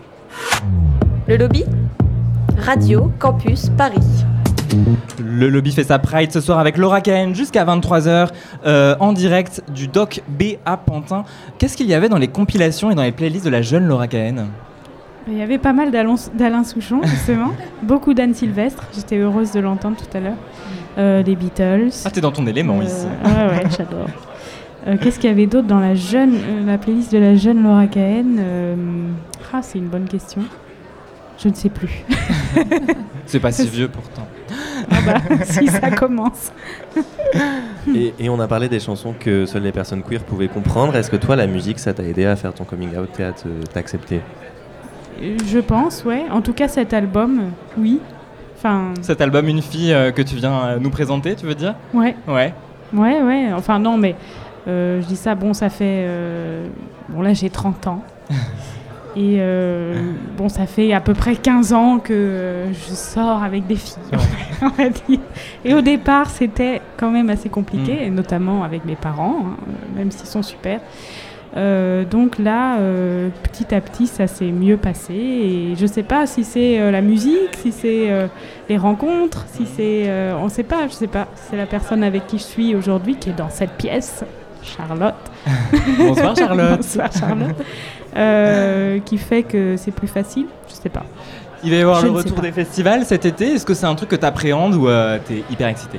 [1.27, 1.67] Le lobby
[2.57, 4.25] Radio Campus Paris.
[5.23, 8.29] Le lobby fait sa pride ce soir avec Laura Cahen jusqu'à 23h
[8.67, 11.25] euh, en direct du Doc B à Pantin.
[11.59, 14.09] Qu'est-ce qu'il y avait dans les compilations et dans les playlists de la jeune Laura
[14.09, 14.47] Cahen
[15.29, 17.53] Il y avait pas mal d'Alain Souchon, justement.
[17.83, 18.85] Beaucoup d'Anne Sylvestre.
[18.95, 20.37] J'étais heureuse de l'entendre tout à l'heure.
[20.99, 21.91] Euh, les Beatles.
[22.05, 23.07] Ah, t'es dans ton élément Euh, ici.
[23.25, 24.09] Ouais, ouais, j'adore.
[24.87, 26.35] Euh, Qu'est-ce qu'il y avait d'autre dans la jeune,
[26.67, 28.41] la playlist de la jeune Laura Cahen
[29.53, 30.43] Ah, c'est une bonne question.
[31.43, 32.05] Je ne sais plus.
[33.27, 34.27] C'est pas si vieux pourtant.
[34.91, 36.53] Ah bah, si ça commence.
[37.95, 40.95] Et, et on a parlé des chansons que seules les personnes queer pouvaient comprendre.
[40.97, 43.33] Est-ce que toi, la musique, ça t'a aidé à faire ton coming out et à
[43.33, 44.21] te- t'accepter?
[45.23, 46.25] Je pense, ouais.
[46.31, 47.45] En tout cas, cet album,
[47.79, 48.01] oui.
[48.57, 51.75] Enfin, Cet album Une fille euh, que tu viens euh, nous présenter, tu veux dire?
[51.95, 52.15] Ouais.
[52.27, 52.53] Ouais.
[52.93, 53.53] Ouais, ouais.
[53.55, 54.15] Enfin, non, mais
[54.67, 56.05] euh, je dis ça, bon, ça fait.
[56.07, 56.67] euh,
[57.09, 58.03] Bon, là, j'ai 30 ans.
[59.19, 59.95] Et euh,
[60.37, 63.97] bon, ça fait à peu près 15 ans que je sors avec des filles,
[64.63, 65.19] on va dire.
[65.65, 68.05] Et au départ, c'était quand même assez compliqué, Mm.
[68.05, 69.57] et notamment avec mes parents, hein,
[69.97, 70.81] même s'ils sont super.
[71.57, 75.15] Euh, donc là, euh, petit à petit, ça s'est mieux passé.
[75.15, 78.11] Et je sais pas si c'est euh, la musique, si c'est
[78.69, 80.09] les rencontres, si c'est.
[80.41, 81.27] on sait pas, je sais pas.
[81.35, 84.25] C'est la personne avec qui je suis aujourd'hui qui est dans cette pièce,
[84.63, 85.15] Charlotte.
[85.99, 86.77] Bonsoir, Charlotte.
[86.77, 87.57] Bonsoir Charlotte.
[88.17, 91.05] Euh, qui fait que c'est plus facile, je sais pas.
[91.65, 93.55] Il va y avoir Je le retour des festivals cet été.
[93.55, 95.99] Est-ce que c'est un truc que t'appréhendes ou euh, t'es hyper excité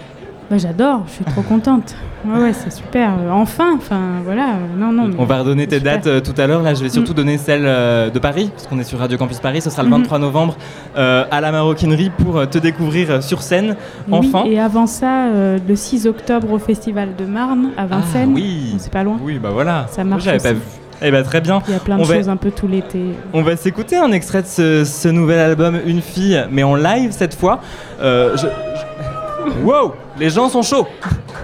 [0.50, 1.96] Bah, j'adore, je suis trop contente.
[2.26, 3.12] Ouais, ouais, c'est super.
[3.32, 4.54] Enfin, enfin, voilà.
[4.78, 5.12] Non, non.
[5.18, 5.96] On va redonner tes super.
[5.98, 6.62] dates euh, tout à l'heure.
[6.64, 7.16] Là, je vais surtout Mm.
[7.16, 9.62] donner celle euh, de Paris, parce qu'on est sur Radio Campus Paris.
[9.62, 9.98] Ce sera le Mhm.
[10.04, 10.56] 23 novembre
[10.98, 13.76] euh, à la Maroquinerie pour te découvrir sur scène.
[14.12, 14.44] Enfin.
[14.46, 15.28] Oui, et avant ça,
[15.68, 18.32] le 6 octobre au Festival de Marne à Vincennes.
[18.32, 18.76] Ah oui.
[18.80, 19.18] C'est pas loin.
[19.22, 19.88] Oui, bah voilà.
[19.92, 20.56] Ça marche J'avais pas aussi.
[20.56, 20.62] vu.
[21.02, 21.62] Eh ben très bien.
[21.68, 23.00] Il y a plein de On va- choses un peu tout l'été.
[23.34, 27.12] On va s'écouter un extrait de ce, ce nouvel album Une fille, mais en live
[27.12, 27.60] cette fois.
[28.02, 30.88] Euh, je- je- Wow Les gens sont chauds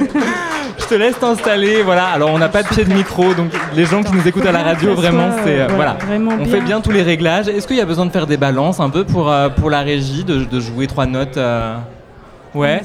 [0.78, 2.06] Je te laisse t'installer, voilà.
[2.06, 4.52] Alors on n'a pas de pied de micro, donc les gens qui nous écoutent à
[4.52, 5.96] la radio, vraiment, c'est euh, voilà.
[6.06, 7.46] vraiment on fait bien tous les réglages.
[7.48, 9.80] Est-ce qu'il y a besoin de faire des balances un peu pour euh, pour la
[9.80, 11.76] régie, de, de jouer trois notes euh,
[12.54, 12.82] Ouais,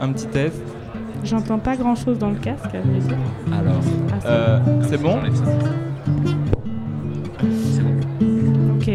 [0.00, 0.60] un petit test.
[1.24, 2.64] J'entends pas grand chose dans le casque.
[3.52, 3.80] Alors,
[4.12, 5.18] Ah, c'est euh, c'est bon
[8.76, 8.90] Ok.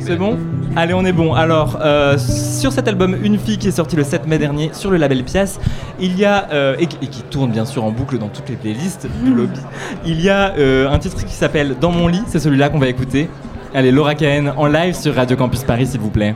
[0.00, 0.36] C'est bon
[0.76, 1.34] Allez, on est bon.
[1.34, 4.90] Alors, euh, sur cet album Une fille qui est sorti le 7 mai dernier sur
[4.90, 5.58] le label Pias,
[6.00, 8.48] il y a, euh, et, qui- et qui tourne bien sûr en boucle dans toutes
[8.48, 9.60] les playlists du lobby,
[10.06, 12.88] il y a euh, un titre qui s'appelle Dans mon lit, c'est celui-là qu'on va
[12.88, 13.28] écouter.
[13.74, 16.34] Allez, Laura Cahen en live sur Radio Campus Paris, s'il vous plaît.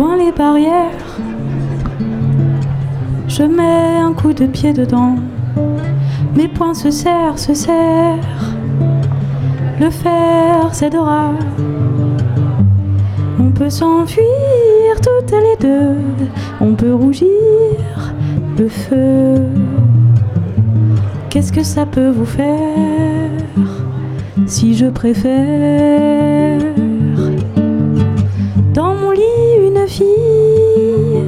[0.00, 1.18] Les barrières,
[3.28, 5.16] je mets un coup de pied dedans.
[6.34, 8.18] Mes poings se serrent, se serrent.
[9.78, 11.32] Le fer cédera.
[13.38, 14.24] On peut s'enfuir
[15.02, 15.96] toutes les deux.
[16.62, 17.28] On peut rougir
[18.58, 19.34] le feu.
[21.28, 23.28] Qu'est-ce que ça peut vous faire
[24.46, 26.79] si je préfère
[29.90, 31.24] fille,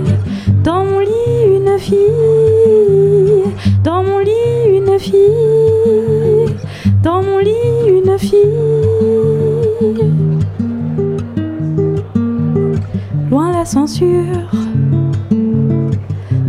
[0.62, 3.42] dans mon lit une fille,
[3.83, 6.55] dans mon lit une fille,
[7.03, 8.38] dans mon lit une fille.
[13.31, 14.48] Loin la censure,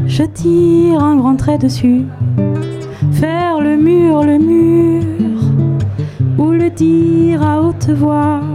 [0.05, 2.03] je tire un grand trait dessus,
[3.11, 5.39] faire le mur, le mur,
[6.37, 8.52] ou le dire à haute voix.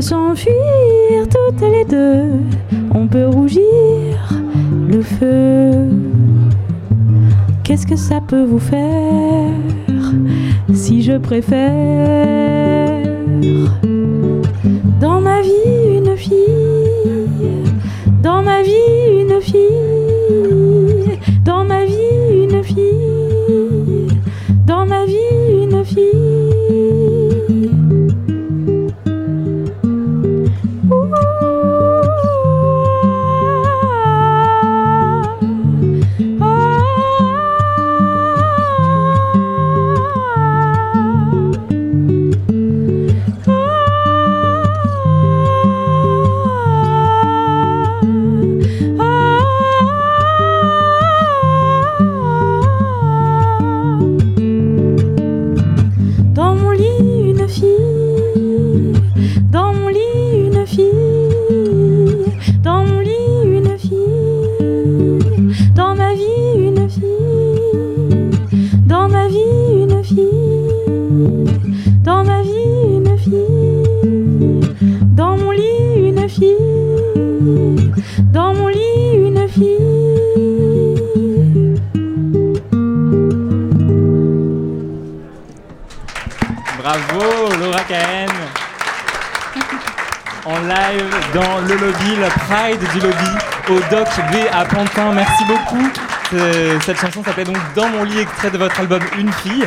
[0.00, 2.32] S'enfuir toutes les deux,
[2.94, 3.62] on peut rougir
[4.88, 5.72] le feu.
[7.62, 9.52] Qu'est-ce que ça peut vous faire
[10.72, 13.02] si je préfère
[15.00, 16.69] dans ma vie une fille,
[91.34, 93.30] dans le lobby, la Pride du lobby,
[93.68, 95.12] au Doc B à Pantin.
[95.12, 95.90] Merci beaucoup.
[96.84, 99.66] Cette chanson s'appelait donc Dans mon lit, extrait de votre album Une fille.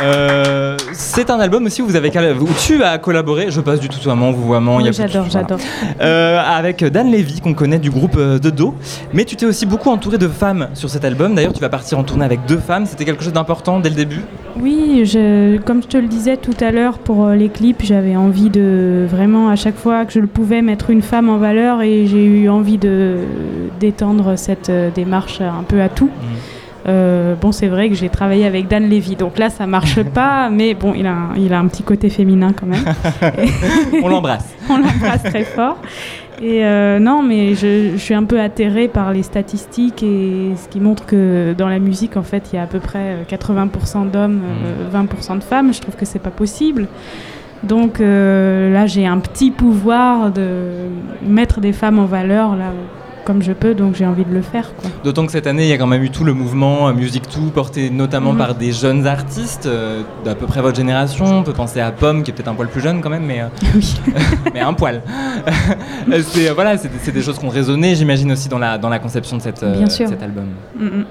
[0.00, 3.88] Euh, c'est un album aussi où, vous avez, où tu as collaboré, je passe du
[3.88, 4.78] tutoiement au vouvoiement.
[4.80, 5.58] il y a Oui, plus de- j'adore, j'adore.
[6.00, 8.74] Euh, avec Dan Levy qu'on connaît du groupe euh, de Do.
[9.12, 11.34] Mais tu t'es aussi beaucoup entouré de femmes sur cet album.
[11.34, 12.86] D'ailleurs, tu vas partir en tournée avec deux femmes.
[12.86, 14.20] C'était quelque chose d'important dès le début?
[14.60, 18.50] Oui, je, comme je te le disais tout à l'heure pour les clips, j'avais envie
[18.50, 22.06] de vraiment à chaque fois que je le pouvais mettre une femme en valeur et
[22.06, 22.78] j'ai eu envie
[23.80, 26.10] d'étendre cette démarche un peu à tout.
[26.88, 30.48] Euh, bon, c'est vrai que j'ai travaillé avec Dan Levy, donc là ça marche pas,
[30.48, 32.84] mais bon, il a, un, il a un petit côté féminin quand même.
[34.02, 34.54] On l'embrasse.
[34.70, 35.76] On l'embrasse très fort.
[36.40, 40.68] Et euh, non, mais je, je suis un peu atterrée par les statistiques et ce
[40.68, 43.24] qui montre que dans la musique, en fait, il y a à peu près euh,
[43.28, 45.74] 80% d'hommes, euh, 20% de femmes.
[45.74, 46.86] Je trouve que c'est pas possible.
[47.64, 50.60] Donc euh, là, j'ai un petit pouvoir de
[51.22, 52.72] mettre des femmes en valeur là
[53.28, 54.70] comme je peux, donc j'ai envie de le faire.
[55.04, 57.24] D'autant que cette année, il y a quand même eu tout le mouvement euh, Music
[57.24, 58.38] 2 porté notamment Mhm.
[58.38, 61.26] par des jeunes artistes euh, d'à peu près votre génération.
[61.26, 63.42] On peut penser à Pomme, qui est peut-être un poil plus jeune quand même, mais,
[63.42, 63.48] euh,
[64.54, 65.02] mais un poil.
[66.22, 69.36] C'est, voilà, c'est, des choses qui ont résonné, j'imagine, aussi dans la, dans la conception
[69.36, 70.08] de cette, Bien sûr.
[70.08, 70.46] cet album.
[70.74, 71.04] Mm, mm.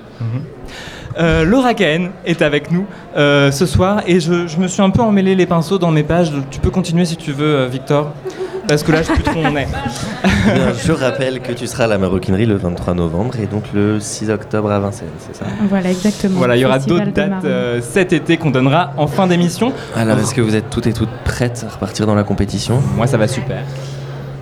[1.20, 4.90] Euh, Laura Cahen est avec nous euh, ce soir et je, je me suis un
[4.90, 6.32] peu emmêlé les pinceaux dans mes pages.
[6.52, 8.14] Tu peux continuer si tu veux, Victor,
[8.68, 9.68] parce que là, je sais plus trop où on est.
[10.46, 14.00] Bien, je rappelle que tu seras à la Maroquinerie le 23 novembre et donc le
[14.00, 15.46] 6 octobre à Vincennes, c'est ça?
[15.70, 16.38] Voilà, exactement.
[16.38, 19.72] Voilà, il y aura d'autres dates euh, cet été qu'on donnera en fin d'émission.
[19.96, 22.82] Alors, est-ce que vous êtes toutes et toutes prêtes à repartir dans la compétition?
[22.96, 23.60] Moi, ça va super.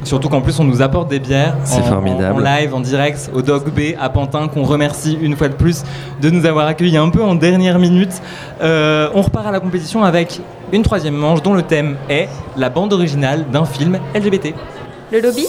[0.04, 2.36] Surtout qu'en plus, on nous apporte des bières C'est en- formidable.
[2.36, 5.56] En, en live, en direct, au Dog B à Pantin, qu'on remercie une fois de
[5.56, 5.82] plus
[6.22, 8.22] de nous avoir accueillis un peu en dernière minute.
[8.62, 10.42] Euh, on repart à la compétition avec
[10.76, 14.54] une troisième manche dont le thème est la bande originale d'un film LGBT.
[15.10, 15.46] Le lobby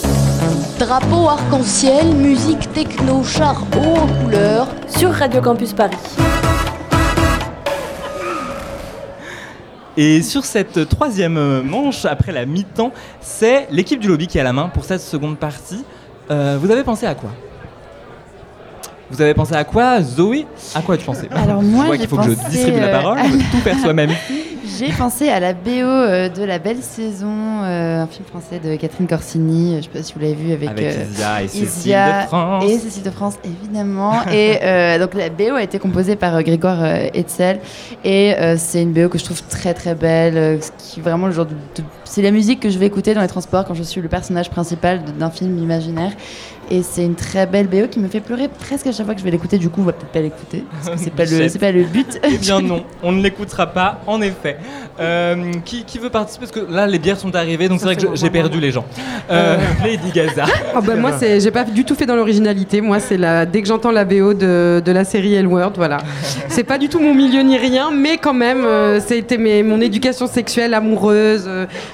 [0.78, 4.68] Drapeau arc-en-ciel, musique techno, char haut en couleur.
[4.86, 5.96] Sur Radio Campus Paris.
[9.96, 14.52] Et sur cette troisième manche, après la mi-temps, c'est l'équipe du lobby qui a la
[14.52, 15.84] main pour cette seconde partie.
[16.30, 17.30] Euh, vous avez pensé à quoi?
[19.10, 20.46] Vous avez pensé à quoi, Zoé?
[20.74, 23.18] À quoi tu pensais Alors moi, j'ai qu'il faut que je distribue la euh, parole,
[23.50, 24.10] tout faire soi-même.
[24.78, 28.74] J'ai pensé à la BO euh, de La Belle Saison, euh, un film français de
[28.76, 29.72] Catherine Corsini.
[29.72, 32.22] Je ne sais pas si vous l'avez vu avec, Avec euh, Isia et Cécile Isia
[32.22, 32.64] de France.
[32.66, 34.14] Et Cécile de France, évidemment.
[34.32, 37.60] et donc la BO a été composée par Grégoire Hetzel.
[38.04, 40.58] Et c'est une BO que je trouve très très belle.
[40.78, 43.20] qui est vraiment le genre de, de- c'est la musique que je vais écouter dans
[43.20, 46.12] les transports quand je suis le personnage principal d'un film imaginaire.
[46.68, 49.20] Et c'est une très belle BO qui me fait pleurer presque à chaque fois que
[49.20, 49.56] je vais l'écouter.
[49.56, 50.64] Du coup, on va peut-être pas l'écouter.
[50.84, 52.18] parce que C'est pas, le- pas le but.
[52.28, 54.56] Eh bien non, on ne l'écoutera pas, en effet.
[54.98, 56.46] Euh, qui, qui veut participer?
[56.46, 58.72] Parce que là, les bières sont arrivées, donc c'est vrai que je- j'ai perdu les
[58.72, 58.84] gens.
[59.30, 60.46] Euh, Lady Gaza.
[60.74, 62.80] Ah bah, moi, c'est, j'ai pas du tout fait dans l'originalité.
[62.80, 65.98] Moi, c'est la, dès que j'entends la BO de, de la série L-Word, voilà.
[66.48, 69.80] C'est pas du tout mon milieu ni rien, mais quand même, euh, c'était mes- mon
[69.80, 71.48] éducation sexuelle amoureuse.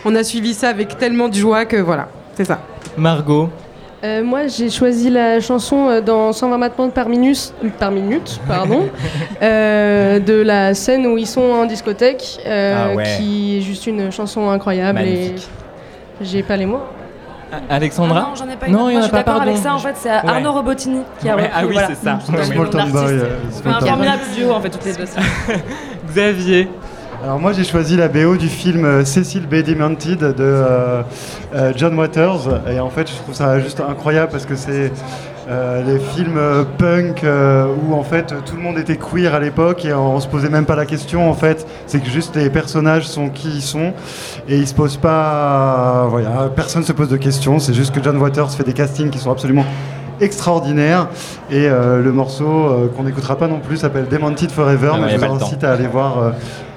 [0.04, 2.58] On a suivi ça avec tellement de joie que voilà, c'est ça.
[2.96, 3.48] Margot.
[4.04, 8.88] Euh, moi, j'ai choisi la chanson euh, dans 120 battements par minute, par minute pardon,
[9.42, 13.04] euh, de la scène où ils sont en discothèque, euh, Ah ouais.
[13.16, 14.98] qui est juste une chanson incroyable.
[14.98, 15.48] Magnifique.
[16.20, 16.80] Et j'ai pas les mots.
[17.70, 18.70] Alexandra Ah non, j'en ai pas eu.
[18.70, 19.50] Non, Moi, il y en je a suis pas, d'accord pardon.
[19.50, 19.74] avec ça.
[19.74, 20.16] En fait, c'est Ouais.
[20.26, 21.54] Arnaud Robotini qui a Ouais, repris.
[21.54, 21.88] ah oui, voilà.
[21.88, 22.18] c'est ça.
[22.44, 23.26] Small Town Boy, euh,
[23.66, 25.04] un formidable duo en fait toutes les deux.
[26.08, 26.68] Xavier.
[27.22, 29.62] Alors moi j'ai choisi la BO du film euh, Cecil B.
[29.62, 31.02] Demented de euh,
[31.54, 32.48] euh, John Waters.
[32.68, 34.90] Et en fait je trouve ça juste incroyable parce que c'est
[35.48, 36.40] euh, les films
[36.78, 40.48] punk où en fait tout le monde était queer à l'époque et on, se posait
[40.48, 41.64] même pas la question en fait.
[41.86, 43.92] C'est que juste les personnages sont qui ils sont
[44.48, 47.60] et ils se posent pas voilà personne se pose de questions.
[47.60, 49.64] C'est juste que John Waters fait des castings qui sont absolument
[50.22, 51.08] extraordinaires.
[51.50, 55.06] Et euh, le morceau euh, qu'on n'écoutera pas non plus s'appelle Demented Forever Ah ouais,
[55.06, 56.32] mais je vous incite à aller voir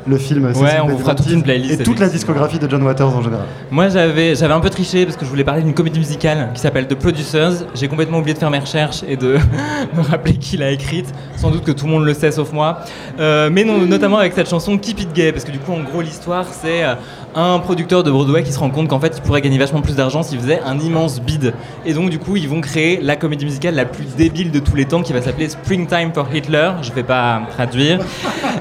[0.08, 2.84] le film Ouais, on vous fera toute une playlist, et toute la discographie de John
[2.84, 3.46] Waters en général.
[3.72, 6.62] Moi, j'avais, j'avais un peu triché parce que je voulais parler d'une comédie musicale qui
[6.62, 7.66] s'appelle The Producers.
[7.74, 9.38] J'ai complètement oublié de faire mes recherches et de
[9.98, 11.08] me rappeler qui l'a écrite.
[11.38, 12.80] Sans doute que tout le monde le sait sauf moi.
[13.20, 15.32] Euh, mais non- notamment avec cette chanson Keep It Gay.
[15.32, 16.94] Parce que du coup, en gros, l'histoire, c'est euh,
[17.36, 19.96] un producteur de Broadway qui se rend compte qu'en fait, il pourrait gagner vachement plus
[19.96, 21.54] d'argent s'il faisait un immense bid.
[21.86, 24.76] Et donc, du coup, ils vont créer la comédie musicale la plus débile de tous
[24.76, 26.72] les temps qui va s'appeler Springtime for Hitler.
[26.82, 28.00] Je vais pas traduire.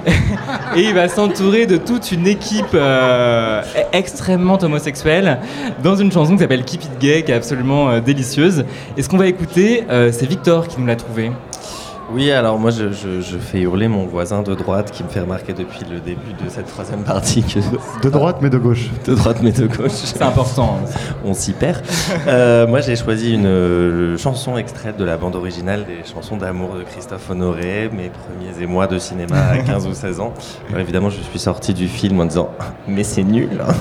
[0.77, 3.63] et il va s'entourer de toute une équipe euh,
[3.93, 5.39] extrêmement homosexuelle
[5.83, 8.65] dans une chanson qui s'appelle Keep It Gay, qui est absolument euh, délicieuse.
[8.97, 11.31] Et ce qu'on va écouter, euh, c'est Victor qui nous l'a trouvé.
[12.13, 15.21] Oui, alors moi je, je- je fais hurler mon voisin de droite qui me fait
[15.21, 17.59] remarquer depuis le début de cette troisième partie que...
[18.03, 18.91] De droite mais de gauche.
[19.07, 19.91] De droite mais de gauche.
[19.93, 20.79] C'est important.
[21.25, 21.83] On s'y perd.
[22.29, 26.75] Euh, moi j'ai choisi une euh, chanson extraite de la bande originale des chansons d'amour
[26.77, 30.35] de Christophe Honoré, mes premiers émois de cinéma à 15 ou 16 ans.
[30.69, 32.51] Alors évidemment je suis sorti du film en disant
[32.87, 33.49] mais c'est nul.
[33.67, 33.73] hein.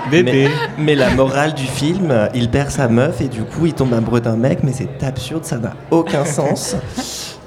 [0.12, 0.48] mais,
[0.78, 4.20] mais la morale du film, il perd sa meuf et du coup il tombe amoureux
[4.20, 6.76] d'un mec, mais c'est absurde, ça n'a aucun sens.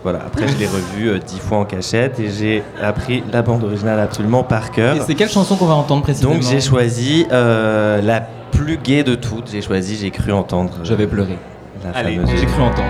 [0.03, 3.63] Voilà, après je l'ai revu euh, dix fois en cachette et j'ai appris la bande
[3.63, 4.95] originale absolument par cœur.
[4.95, 8.21] Et c'est quelle chanson qu'on va entendre précisément Donc j'ai choisi euh, la
[8.51, 10.73] plus gaie de toutes, j'ai choisi J'ai cru entendre.
[10.83, 11.37] Je vais pleurer.
[11.83, 12.87] La Allez, fameuse- j'ai cru entendre.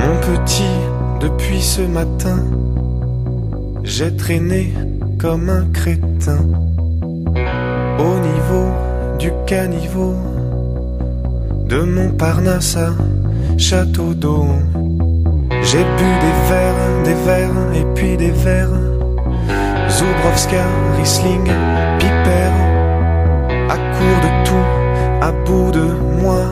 [0.00, 0.74] Mon petit,
[1.20, 2.38] depuis ce matin,
[3.82, 4.72] j'ai traîné
[5.18, 6.38] comme un crétin
[9.46, 10.14] caniveau
[11.68, 12.90] de Montparnasse à
[13.58, 14.46] Château d'eau.
[15.62, 18.80] J'ai bu des verres, des verres et puis des verres.
[19.88, 20.64] Zubrowska,
[20.96, 21.44] Riesling,
[21.98, 22.52] Piper,
[23.68, 24.68] à court de tout,
[25.20, 25.86] à bout de
[26.20, 26.44] moi.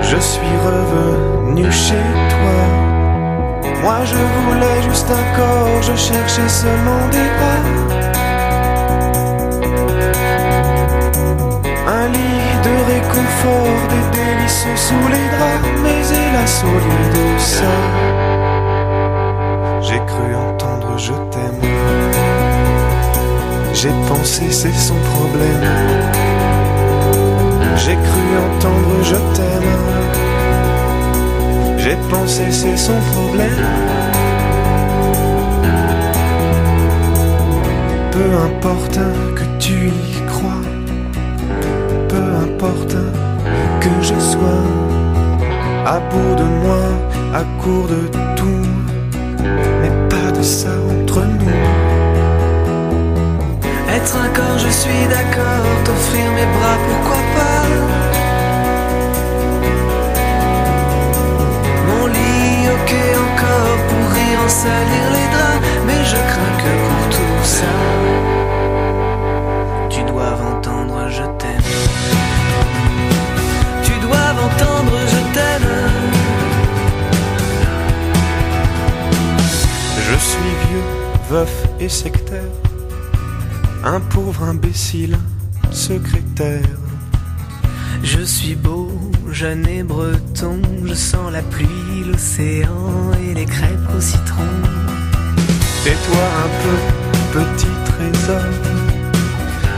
[0.00, 2.58] Je suis revenu chez toi.
[3.82, 7.97] Moi je voulais juste un corps, je cherchais seulement des bras.
[12.00, 17.74] Un lit de réconfort, des délices sous les draps, mais hélas au lieu de ça,
[19.80, 21.60] j'ai cru entendre je t'aime.
[23.74, 25.66] J'ai pensé c'est son problème.
[27.76, 29.72] J'ai cru entendre je t'aime.
[31.78, 33.64] J'ai pensé c'est son problème.
[38.12, 39.00] Peu importe
[39.34, 40.17] que tu y
[42.58, 44.64] que je sois
[45.86, 46.84] à bout de moi,
[47.32, 48.68] à court de tout,
[49.80, 51.50] mais pas de ça entre nous.
[53.94, 57.62] Être un corps, je suis d'accord, t'offrir mes bras, pourquoi pas?
[61.86, 62.92] Mon lit, ok
[63.26, 67.74] encore, pour rire en salir les draps, mais je crains que pour tout ça.
[69.88, 72.27] Tu dois entendre je t'aime.
[81.30, 82.52] Veuf et sectaire,
[83.84, 85.16] un pauvre imbécile
[85.70, 86.78] secrétaire.
[88.02, 88.90] Je suis beau,
[89.30, 94.50] jeune et breton, je sens la pluie, l'océan et les crêpes au citron.
[95.84, 98.48] Tais-toi un peu, petit trésor,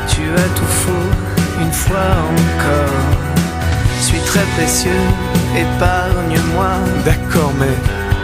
[0.08, 1.10] tu as tout faux
[1.60, 3.00] une fois encore.
[4.00, 5.04] Suis très précieux,
[5.56, 6.70] épargne-moi.
[7.04, 7.76] D'accord, mais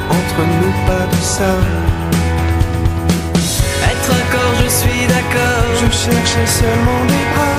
[0.09, 1.96] entre nous pas de ça.
[4.67, 5.65] Je suis d'accord.
[5.81, 7.59] Je cherchais seulement des bras.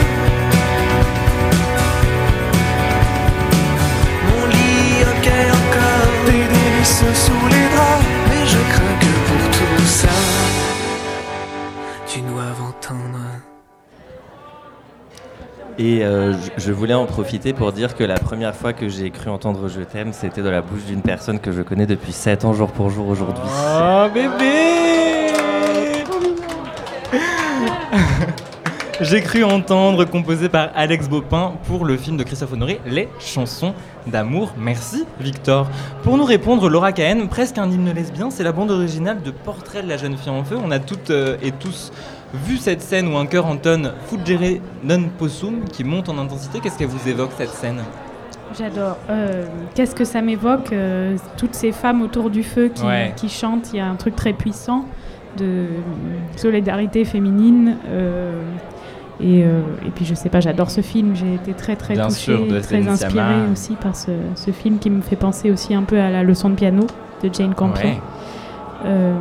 [4.27, 5.27] Mon lit, ok
[5.59, 6.25] encore.
[6.25, 8.05] Des délices sous les draps.
[8.29, 10.17] Mais je crains que pour tout ça,
[12.07, 13.19] tu doives entendre.
[15.79, 19.11] Et euh, je- je voulais en profiter pour dire que la première fois que j'ai
[19.11, 22.43] cru entendre Je t'aime, c'était de la bouche d'une personne que je connais depuis 7
[22.45, 23.43] ans jour pour jour aujourd'hui.
[23.47, 25.06] Oh bébé
[28.99, 33.75] J'ai cru entendre, composé par Alex Bopin pour le film de Christophe Honoré, Les chansons
[34.07, 34.53] d'amour.
[34.57, 35.67] Merci Victor.
[36.01, 39.83] Pour nous répondre, Laura Cahen, presque un hymne lesbien, c'est la bande originale de Portrait
[39.83, 40.57] de la jeune fille en feu.
[40.63, 41.91] On a toutes euh, et tous
[42.33, 46.59] vu cette scène où un cœur entonne Fuggere non possum qui monte en intensité.
[46.59, 47.83] Qu'est-ce qu'elle vous évoque cette scène?
[48.57, 48.97] J'adore.
[49.11, 49.45] Euh,
[49.75, 50.71] Qu'est-ce que ça m'évoque?
[50.73, 53.13] Euh, Toutes ces femmes autour du feu qui, Ouais.
[53.15, 53.69] qui chantent.
[53.73, 54.85] Il y a un truc très puissant
[55.37, 55.65] de
[56.35, 57.77] solidarité féminine.
[57.89, 58.41] euh,
[59.19, 61.15] et, euh, et puis je sais pas, j'adore ce film.
[61.15, 64.77] J'ai été très très Bien touchée, sûr, de très inspirée aussi par ce, ce film
[64.77, 66.85] qui me fait penser aussi un peu à la leçon de piano
[67.23, 67.89] de Jane Campion.
[67.89, 68.01] Ouais.
[68.85, 69.15] Euh,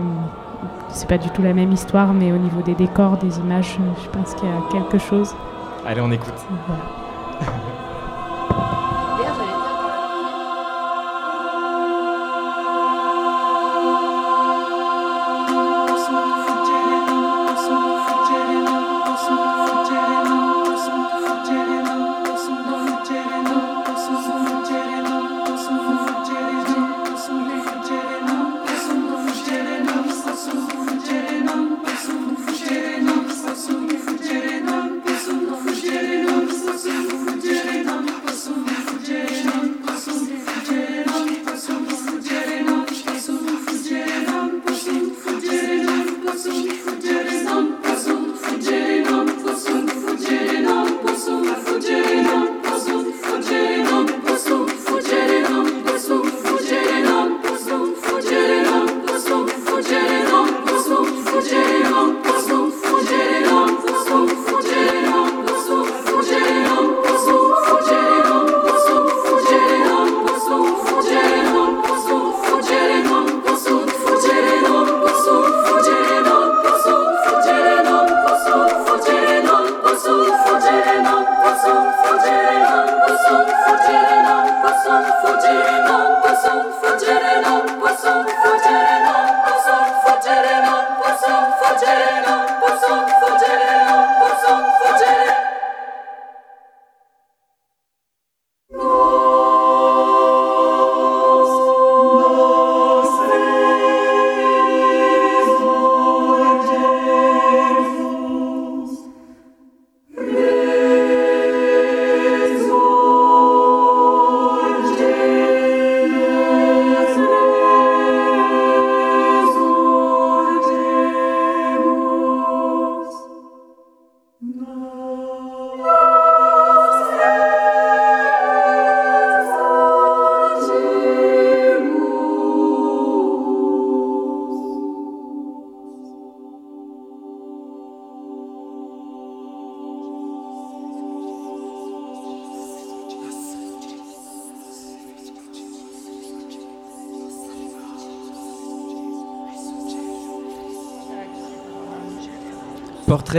[0.91, 4.09] c'est pas du tout la même histoire, mais au niveau des décors, des images, je
[4.11, 5.35] pense qu'il y a quelque chose.
[5.87, 6.35] Allez, on écoute.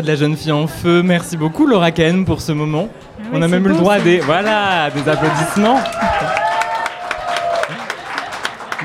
[0.01, 1.01] De la jeune fille en feu.
[1.01, 2.87] Merci beaucoup Laura Ken pour ce moment.
[3.19, 5.79] Ah On a même eu le droit à des voilà des applaudissements.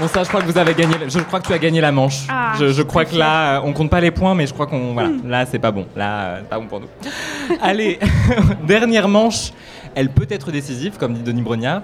[0.01, 0.95] Bon ça, je crois que vous avez gagné.
[1.07, 2.23] Je crois que tu as gagné la manche.
[2.31, 4.95] Ah, je, crois que là, euh, on compte pas les points, mais je crois qu'on
[4.95, 5.11] voilà.
[5.27, 5.87] Là, c'est pas bon.
[5.95, 6.89] Là, euh, pas bon pour nous.
[7.63, 7.99] Allez,
[8.67, 9.53] dernière manche.
[9.95, 11.83] Elle peut être décisive, comme dit Denis Brognard.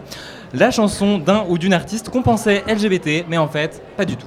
[0.54, 4.26] La chanson d'un ou d'une artiste qu'on pensait LGBT, mais en fait, pas du tout.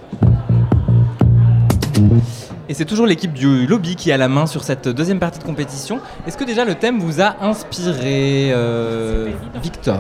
[2.72, 5.44] Et c'est toujours l'équipe du lobby qui a la main sur cette deuxième partie de
[5.44, 6.00] compétition.
[6.26, 9.28] Est-ce que déjà le thème vous a inspiré, euh,
[9.62, 10.00] Victor?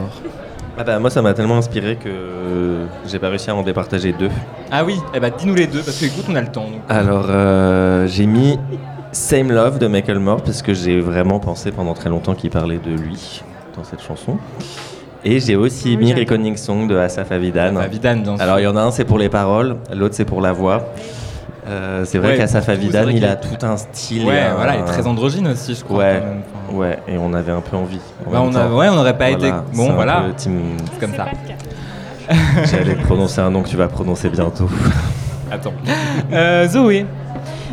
[0.77, 4.13] Ah bah, moi, ça m'a tellement inspiré que euh, j'ai pas réussi à en départager
[4.13, 4.29] deux.
[4.71, 6.61] Ah oui, eh bah dis-nous les deux, parce que écoute, on a le temps.
[6.61, 6.79] donc.
[6.87, 8.57] Alors, euh, j'ai mis
[9.11, 12.79] Same Love de Michael Moore parce que j'ai vraiment pensé pendant très longtemps qu'il parlait
[12.79, 13.41] de lui
[13.75, 14.37] dans cette chanson.
[15.25, 16.13] Et j'ai aussi Oui, mis.
[16.13, 17.75] Reckoning Song de Asaf Avidan.
[17.75, 18.37] Avidan.
[18.39, 20.85] Alors, il y en a un, c'est pour les paroles, l'autre, c'est pour la voix.
[21.67, 22.37] Euh, c'est vrai Ouais,
[22.71, 24.25] Avidan, vrai il a tout un style.
[24.25, 25.99] Ouais, un- voilà, il est très androgyne aussi, je crois.
[25.99, 26.41] Ouais, quand même.
[26.69, 27.99] Enfin, ouais, et on avait un peu envie.
[28.25, 30.23] en Bah, on a- ouais, on n'aurait pas été- bon, voilà.
[30.37, 31.27] team- C'est comme ça.
[32.65, 34.69] J'allais prononcer un nom que tu vas prononcer bientôt.
[35.51, 35.73] Attends.
[36.31, 37.05] Euh, Zoé.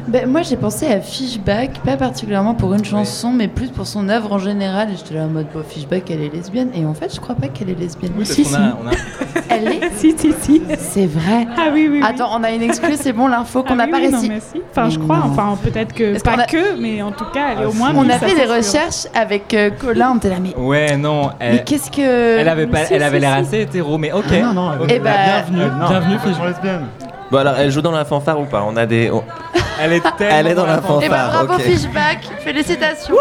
[0.09, 4.09] Ben, moi j'ai pensé à Fishback, pas particulièrement pour une chanson, mais plus pour son
[4.09, 4.89] œuvre en général.
[4.91, 6.71] Et j'étais là en mode, bon, Fishback elle est lesbienne.
[6.75, 8.13] Et en fait, je crois pas qu'elle est lesbienne.
[8.17, 8.55] Oui, si, si.
[8.57, 8.91] a- on a-
[9.51, 10.63] Elle est Si, si, si.
[10.79, 11.47] C'est vrai.
[11.57, 12.01] Ah oui, oui.
[12.01, 12.07] oui.
[12.07, 14.19] Attends, on a une excuse, c'est bon, l'info qu'on Ah n'a oui, pas oui, non,
[14.21, 14.29] réussi.
[14.29, 14.63] mais si.
[14.71, 15.17] Enfin, je crois.
[15.19, 15.25] non.
[15.31, 17.93] Enfin, peut-être que pas a- que, mais en tout cas, elle est au moins.
[17.95, 20.55] On a fait des recherches avec euh, Colin, on était là, mais.
[20.57, 21.31] Ouais, non.
[21.39, 22.39] Elle, Mais qu'est-ce que.
[22.39, 23.41] Elle avait, pas, si, elle avait si, l'air si.
[23.41, 24.25] assez hétéro, mais ok.
[24.33, 24.71] Ah non, non.
[24.89, 26.87] Eh ben, bienvenue, non, bienvenue, lesbiennes.
[27.31, 28.65] Bon, alors, elle joue dans la fanfare ou pas?
[28.67, 29.11] On a des.
[29.81, 31.01] Elle est tellement Elle est dans la fanfare.
[31.05, 31.61] Eh ben bravo ok.
[31.63, 33.15] Fishback, félicitations.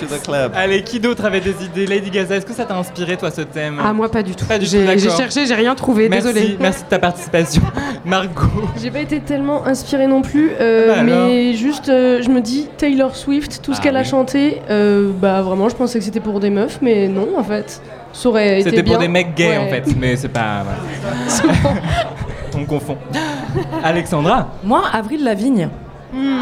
[0.00, 0.52] To the club.
[0.54, 1.86] Allez, qui d'autre avait des idées?
[1.86, 3.80] Lady Gaza, est-ce que ça t'a inspiré, toi, ce thème?
[3.84, 4.44] Ah, moi, pas du tout.
[4.44, 5.16] Pas du tout, J'ai j'ai d'accord.
[5.18, 6.56] cherché, j'ai rien trouvé, Merci, désolé.
[6.60, 7.62] merci de ta participation.
[8.04, 8.46] Margot.
[8.82, 12.40] J'ai pas été tellement inspirée non plus, euh, Ah bah mais juste euh, je me
[12.40, 14.06] dis Taylor Swift, tout ce Ah qu'elle a oui.
[14.06, 17.80] chanté, euh, bah vraiment je pensais que c'était pour des meufs, mais non en fait.
[18.12, 19.00] Ça aurait été C'était pour bien.
[19.00, 19.56] des mecs gays, Ouais.
[19.58, 20.64] en fait, mais c'est pas.
[20.64, 21.54] voilà.
[22.58, 22.98] On confond.
[23.84, 25.68] Alexandra, Moi, Avril Lavigne.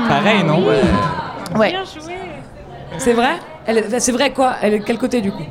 [0.09, 0.63] pareil, non?
[1.59, 1.71] Ouais.
[1.71, 2.15] Bien joué.
[2.99, 3.37] C'est vrai?
[3.99, 4.55] C'est vrai quoi?
[4.63, 5.45] Elle est de quel côté du coup?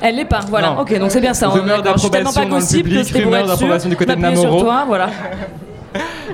[0.00, 0.70] Elle l'est pas, voilà.
[0.70, 0.80] Non.
[0.80, 1.48] Ok, donc c'est bien ça.
[1.50, 4.42] on est Rumeur tellement pas d'approbation dans le public, rumeur d'approbation du côté de Namoro.
[4.42, 5.08] sur toi, voilà.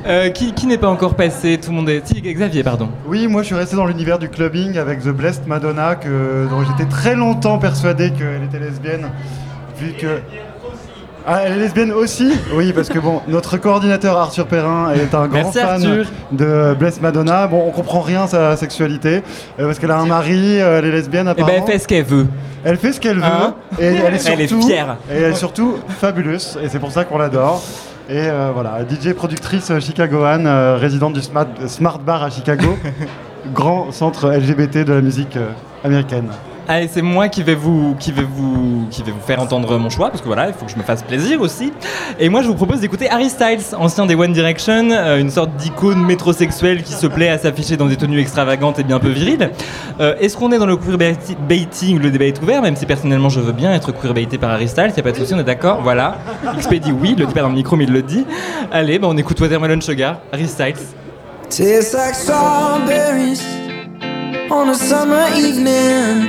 [0.04, 1.60] Euh, Qui, qui n'est pas encore passé?
[1.62, 2.04] Tout le monde est.
[2.04, 2.88] Si, Xavier, pardon.
[3.06, 6.64] Oui, moi je suis resté dans l'univers du clubbing avec The Blessed Madonna, que, dont
[6.64, 9.10] j'étais très longtemps persuadé qu'elle était lesbienne,
[9.78, 10.20] vu que.
[11.26, 15.28] Ah, elle est lesbienne aussi Oui, parce que bon, notre coordinateur Arthur Perrin est un
[15.28, 16.06] grand Merci, fan Arthur.
[16.32, 17.46] de Blessed Madonna.
[17.46, 19.22] Bon, on comprend rien à sa sexualité,
[19.60, 21.64] euh, parce qu'elle a un mari, euh, elle est lesbienne Eh ben, apparemment.
[21.66, 22.26] elle fait ce qu'elle veut.
[22.64, 24.96] Elle fait ce qu'elle veut, Hein et elle est surtout, Elle est fière.
[25.10, 27.62] Et elle est surtout fabuleuse, et c'est pour ça qu'on l'adore.
[28.10, 32.76] Et euh, voilà, DJ productrice euh, chicagoane, euh, résidente du Smart, Smart Bar à Chicago,
[33.54, 35.50] grand centre LGBT de la musique euh,
[35.84, 36.28] américaine.
[36.68, 39.90] Allez, c'est moi qui vais vous qui vais vous qui vais vous faire entendre mon
[39.90, 41.72] choix parce que voilà, il faut que je me fasse plaisir aussi.
[42.20, 45.54] Et moi, je vous propose d'écouter Harry Styles, ancien des One Direction, euh, une sorte
[45.56, 49.50] d'icône métrosexuelle qui se plaît à s'afficher dans des tenues extravagantes et bien peu viriles.
[50.00, 53.40] Euh, Est-ce qu'on est dans le queerbaiting Le débat est ouvert, même si personnellement je
[53.40, 55.80] veux bien être queerbaité par Harry Styles, y a pas de souci, on est d'accord.
[55.82, 56.18] Voilà.
[56.58, 58.24] XP dit oui, il le dit pas dans le micro, mais il le dit.
[58.70, 60.76] Allez, bah on écoute Watermelon Sugar, Harry Styles.
[61.58, 63.42] Like strawberries
[64.50, 66.28] on a summer evening,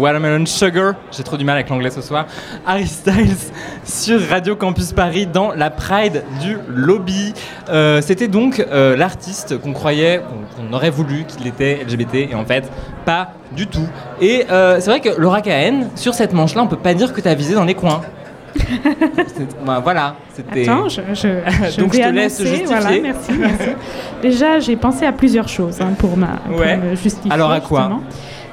[0.00, 2.26] Watermelon Sugar, j'ai trop du mal avec l'anglais ce soir.
[2.66, 3.36] Harry Styles
[3.84, 7.34] sur Radio Campus Paris dans la Pride du Lobby.
[7.68, 10.20] Euh, C'était donc euh, l'artiste qu'on croyait,
[10.56, 12.70] qu'on aurait voulu qu'il était LGBT et en fait
[13.04, 13.86] pas du tout.
[14.20, 17.20] Et euh, c'est vrai que Laura Cahen, sur cette manche-là, on peut pas dire que
[17.20, 18.00] tu as visé dans les coins.
[19.64, 20.68] Bah, voilà, c'était.
[20.68, 21.14] Attends, je, je,
[21.70, 22.66] je Donc vais je te laisse justifier.
[22.66, 23.68] voilà, merci, merci.
[24.22, 26.76] Déjà, j'ai pensé à plusieurs choses hein, pour, ma, pour Ouais.
[26.76, 27.30] me justifier.
[27.32, 28.02] Alors, à quoi justement.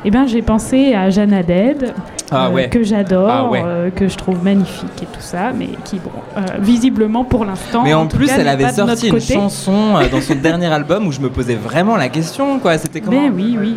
[0.07, 1.93] Eh ben, j'ai pensé à Jeanne Haddad,
[2.31, 2.69] Ah euh, ouais.
[2.69, 3.61] que j'adore, Ah ouais.
[3.61, 7.83] euh, que je trouve magnifique et tout ça, mais qui, bon, euh, visiblement pour l'instant.
[7.83, 11.11] Mais en, tout plus, cas, elle avait sorti une chanson dans son dernier album où
[11.11, 12.77] je me posais vraiment la question, quoi.
[12.77, 13.75] C'était comment Mais oui, oui.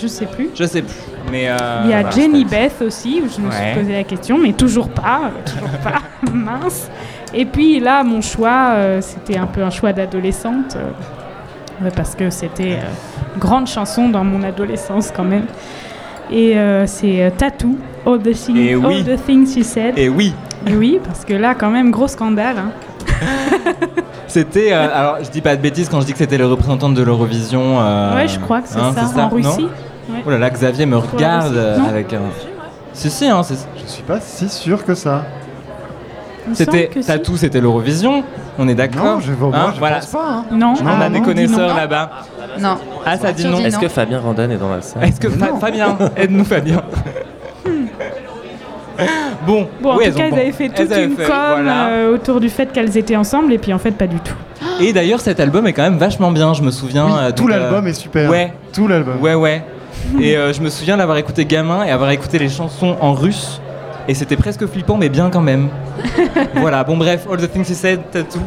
[0.00, 0.50] Je sais plus.
[0.54, 0.94] Je sais plus.
[1.32, 1.50] Mais
[1.84, 2.08] Il y a.
[2.08, 3.72] Jenny Beth aussi, où je me Ouais.
[3.72, 6.02] suis posé la question, mais toujours pas, toujours pas,
[6.32, 6.88] mince.
[7.34, 10.76] Et puis là, mon choix, c'était un peu un choix d'adolescente,
[11.82, 15.44] ouais, parce que c'était euh, une grande chanson dans mon adolescence quand même.
[16.30, 19.04] Et euh, c'est euh, Tattoo, All the, Thing- Et oui.
[19.08, 19.94] All the Things She Said.
[19.96, 20.34] Et oui,
[20.66, 22.56] Et oui, parce que là, quand même, gros scandale.
[22.58, 22.70] hein.
[24.26, 24.72] c'était.
[24.72, 27.02] euh, alors, je dis pas de bêtises quand je dis que c'était le représentant de
[27.02, 27.80] l'Eurovision.
[27.80, 29.68] euh, ouais, je crois que c'est hein, ça, c'est en Russie.
[30.10, 30.22] Ouais.
[30.26, 32.20] Oh là là, Xavier me regarde euh, avec un.
[32.92, 35.24] Si, si, hein, Je suis pas si sûr que ça.
[36.54, 36.90] C'était.
[37.06, 38.22] Tatou, c'était l'Eurovision.
[38.58, 39.96] On est d'accord Non, je, moi, Hein, je voilà.
[39.96, 40.28] pense pas.
[40.28, 40.44] hein.
[40.52, 42.10] Non, On ah a des non, connaisseurs là-bas.
[42.60, 42.76] Non.
[43.04, 43.58] Ah, ça dit non.
[43.60, 46.82] Est-ce que Fabien Randan est dans la salle Est-ce que Fa- Fabien, aide-nous Fabien.
[49.46, 51.26] bon, Bon, en oui, tout elles cas, bon, avaient fait toute elles avaient une fait,
[51.26, 51.88] com voilà.
[51.88, 54.34] euh, autour du fait qu'elles étaient ensemble, et puis en fait, pas du tout.
[54.80, 57.06] Et d'ailleurs, cet album est quand même vachement bien, je me souviens.
[57.06, 58.30] Oui, euh, tout euh, l'album est super.
[58.30, 59.20] Ouais, Tout l'album.
[59.20, 59.62] ouais, ouais.
[60.20, 63.60] Et euh, je me souviens l'avoir écouté gamin et avoir écouté les chansons en russe.
[64.08, 65.68] Et c'était presque flippant, mais bien quand même.
[66.54, 68.40] voilà, bon, bref, All the Things You Said, Tattoo.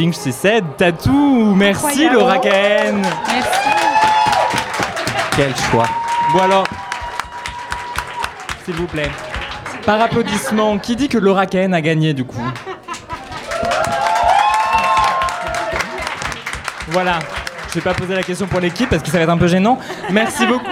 [0.00, 0.64] She Said.
[0.78, 2.14] Tatou, merci Incroyable.
[2.14, 3.02] Laura Cahen.
[5.36, 5.84] Quel choix.
[6.32, 6.66] Bon alors,
[8.64, 9.10] s'il vous plaît,
[9.84, 12.40] par applaudissement, qui dit que Laura Cahen a gagné du coup?
[16.88, 17.18] Voilà,
[17.68, 19.48] je vais pas poser la question pour l'équipe parce que ça va être un peu
[19.48, 19.78] gênant.
[20.10, 20.64] Merci beaucoup.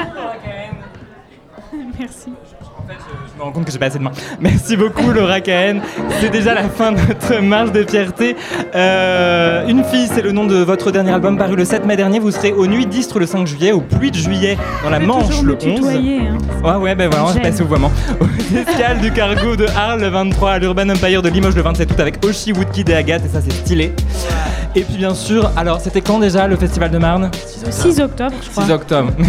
[3.49, 4.13] Rends compte que j'ai pas assez de mains.
[4.41, 5.81] Merci beaucoup Laura Cahen.
[6.21, 8.37] C'est déjà la fin de notre marche de fierté.
[8.75, 12.19] Euh, une fille, c'est le nom de votre dernier album paru le 7 mai dernier.
[12.19, 15.43] Vous serez aux Nuits d'Istres le 5 juillet, au Puy de juillet dans la Manche
[15.43, 15.59] le me 11.
[15.59, 16.39] tutoyer, hein.
[16.63, 17.43] Ouais, ouais, ben voilà, J'aime.
[17.43, 17.91] passe au vouvoiement.
[18.21, 21.91] Aux escales du cargo de Arles le 23, à l'Urban Empire de Limoges le 27
[21.91, 23.93] août avec Oshi, Woodkid et Agathe, et ça c'est stylé.
[24.75, 27.31] Et puis bien sûr, alors c'était quand déjà le Festival de Marne?
[27.71, 28.65] 6 octobre, je crois.
[28.65, 29.13] 6 octobre.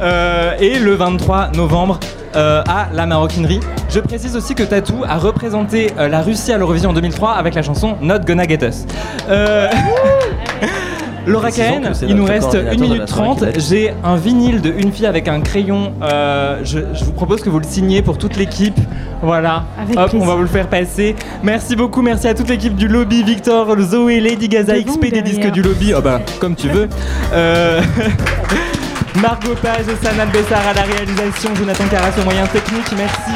[0.00, 2.00] Euh, et le 23 novembre
[2.36, 3.60] euh, à la Maroquinerie.
[3.88, 7.54] Je précise aussi que Tatou a représenté euh, la Russie à l'Eurovision en 2003 avec
[7.54, 8.84] la chanson Not Gonna Get Us.
[9.28, 9.68] Euh,
[11.26, 13.38] Laura Cahen, il nous reste coordinateur 1 de minute la soirée 30.
[13.38, 13.66] qui l'a dit.
[13.68, 15.92] J'ai un vinyle de Une fille avec un crayon.
[16.02, 18.78] Euh, je, je vous propose que vous le signiez pour toute l'équipe.
[19.22, 19.64] Voilà.
[19.76, 21.16] Avec Hop, on va vous le faire passer.
[21.42, 22.00] Merci beaucoup.
[22.00, 23.24] Merci à toute l'équipe du lobby.
[23.24, 25.92] Victor, Zoé, Lady Gaza, XP des disques du lobby.
[25.96, 26.88] Oh bah, comme tu veux.
[27.32, 27.80] Euh,
[29.22, 32.86] Margot Page et Bessar à la réalisation, Jonathan Carras au moyen technique.
[32.96, 33.30] Merci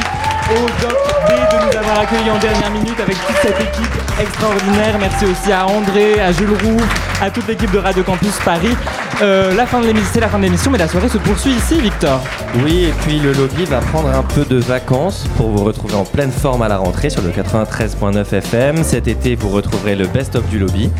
[0.50, 4.98] au Doc B de nous avoir accueillis en dernière minute avec toute cette équipe extraordinaire.
[4.98, 6.80] Merci aussi à André, à Jules Roux,
[7.22, 8.76] à toute l'équipe de Radio Campus Paris.
[9.22, 11.52] Euh, la fin de l'émission, c'est la fin de l'émission, mais la soirée se poursuit
[11.52, 12.20] ici, Victor.
[12.64, 16.04] Oui, et puis le lobby va prendre un peu de vacances pour vous retrouver en
[16.04, 18.82] pleine forme à la rentrée sur le 93.9 FM.
[18.82, 20.90] Cet été, vous retrouverez le best-of du lobby.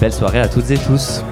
[0.00, 1.22] Belle soirée à toutes et tous.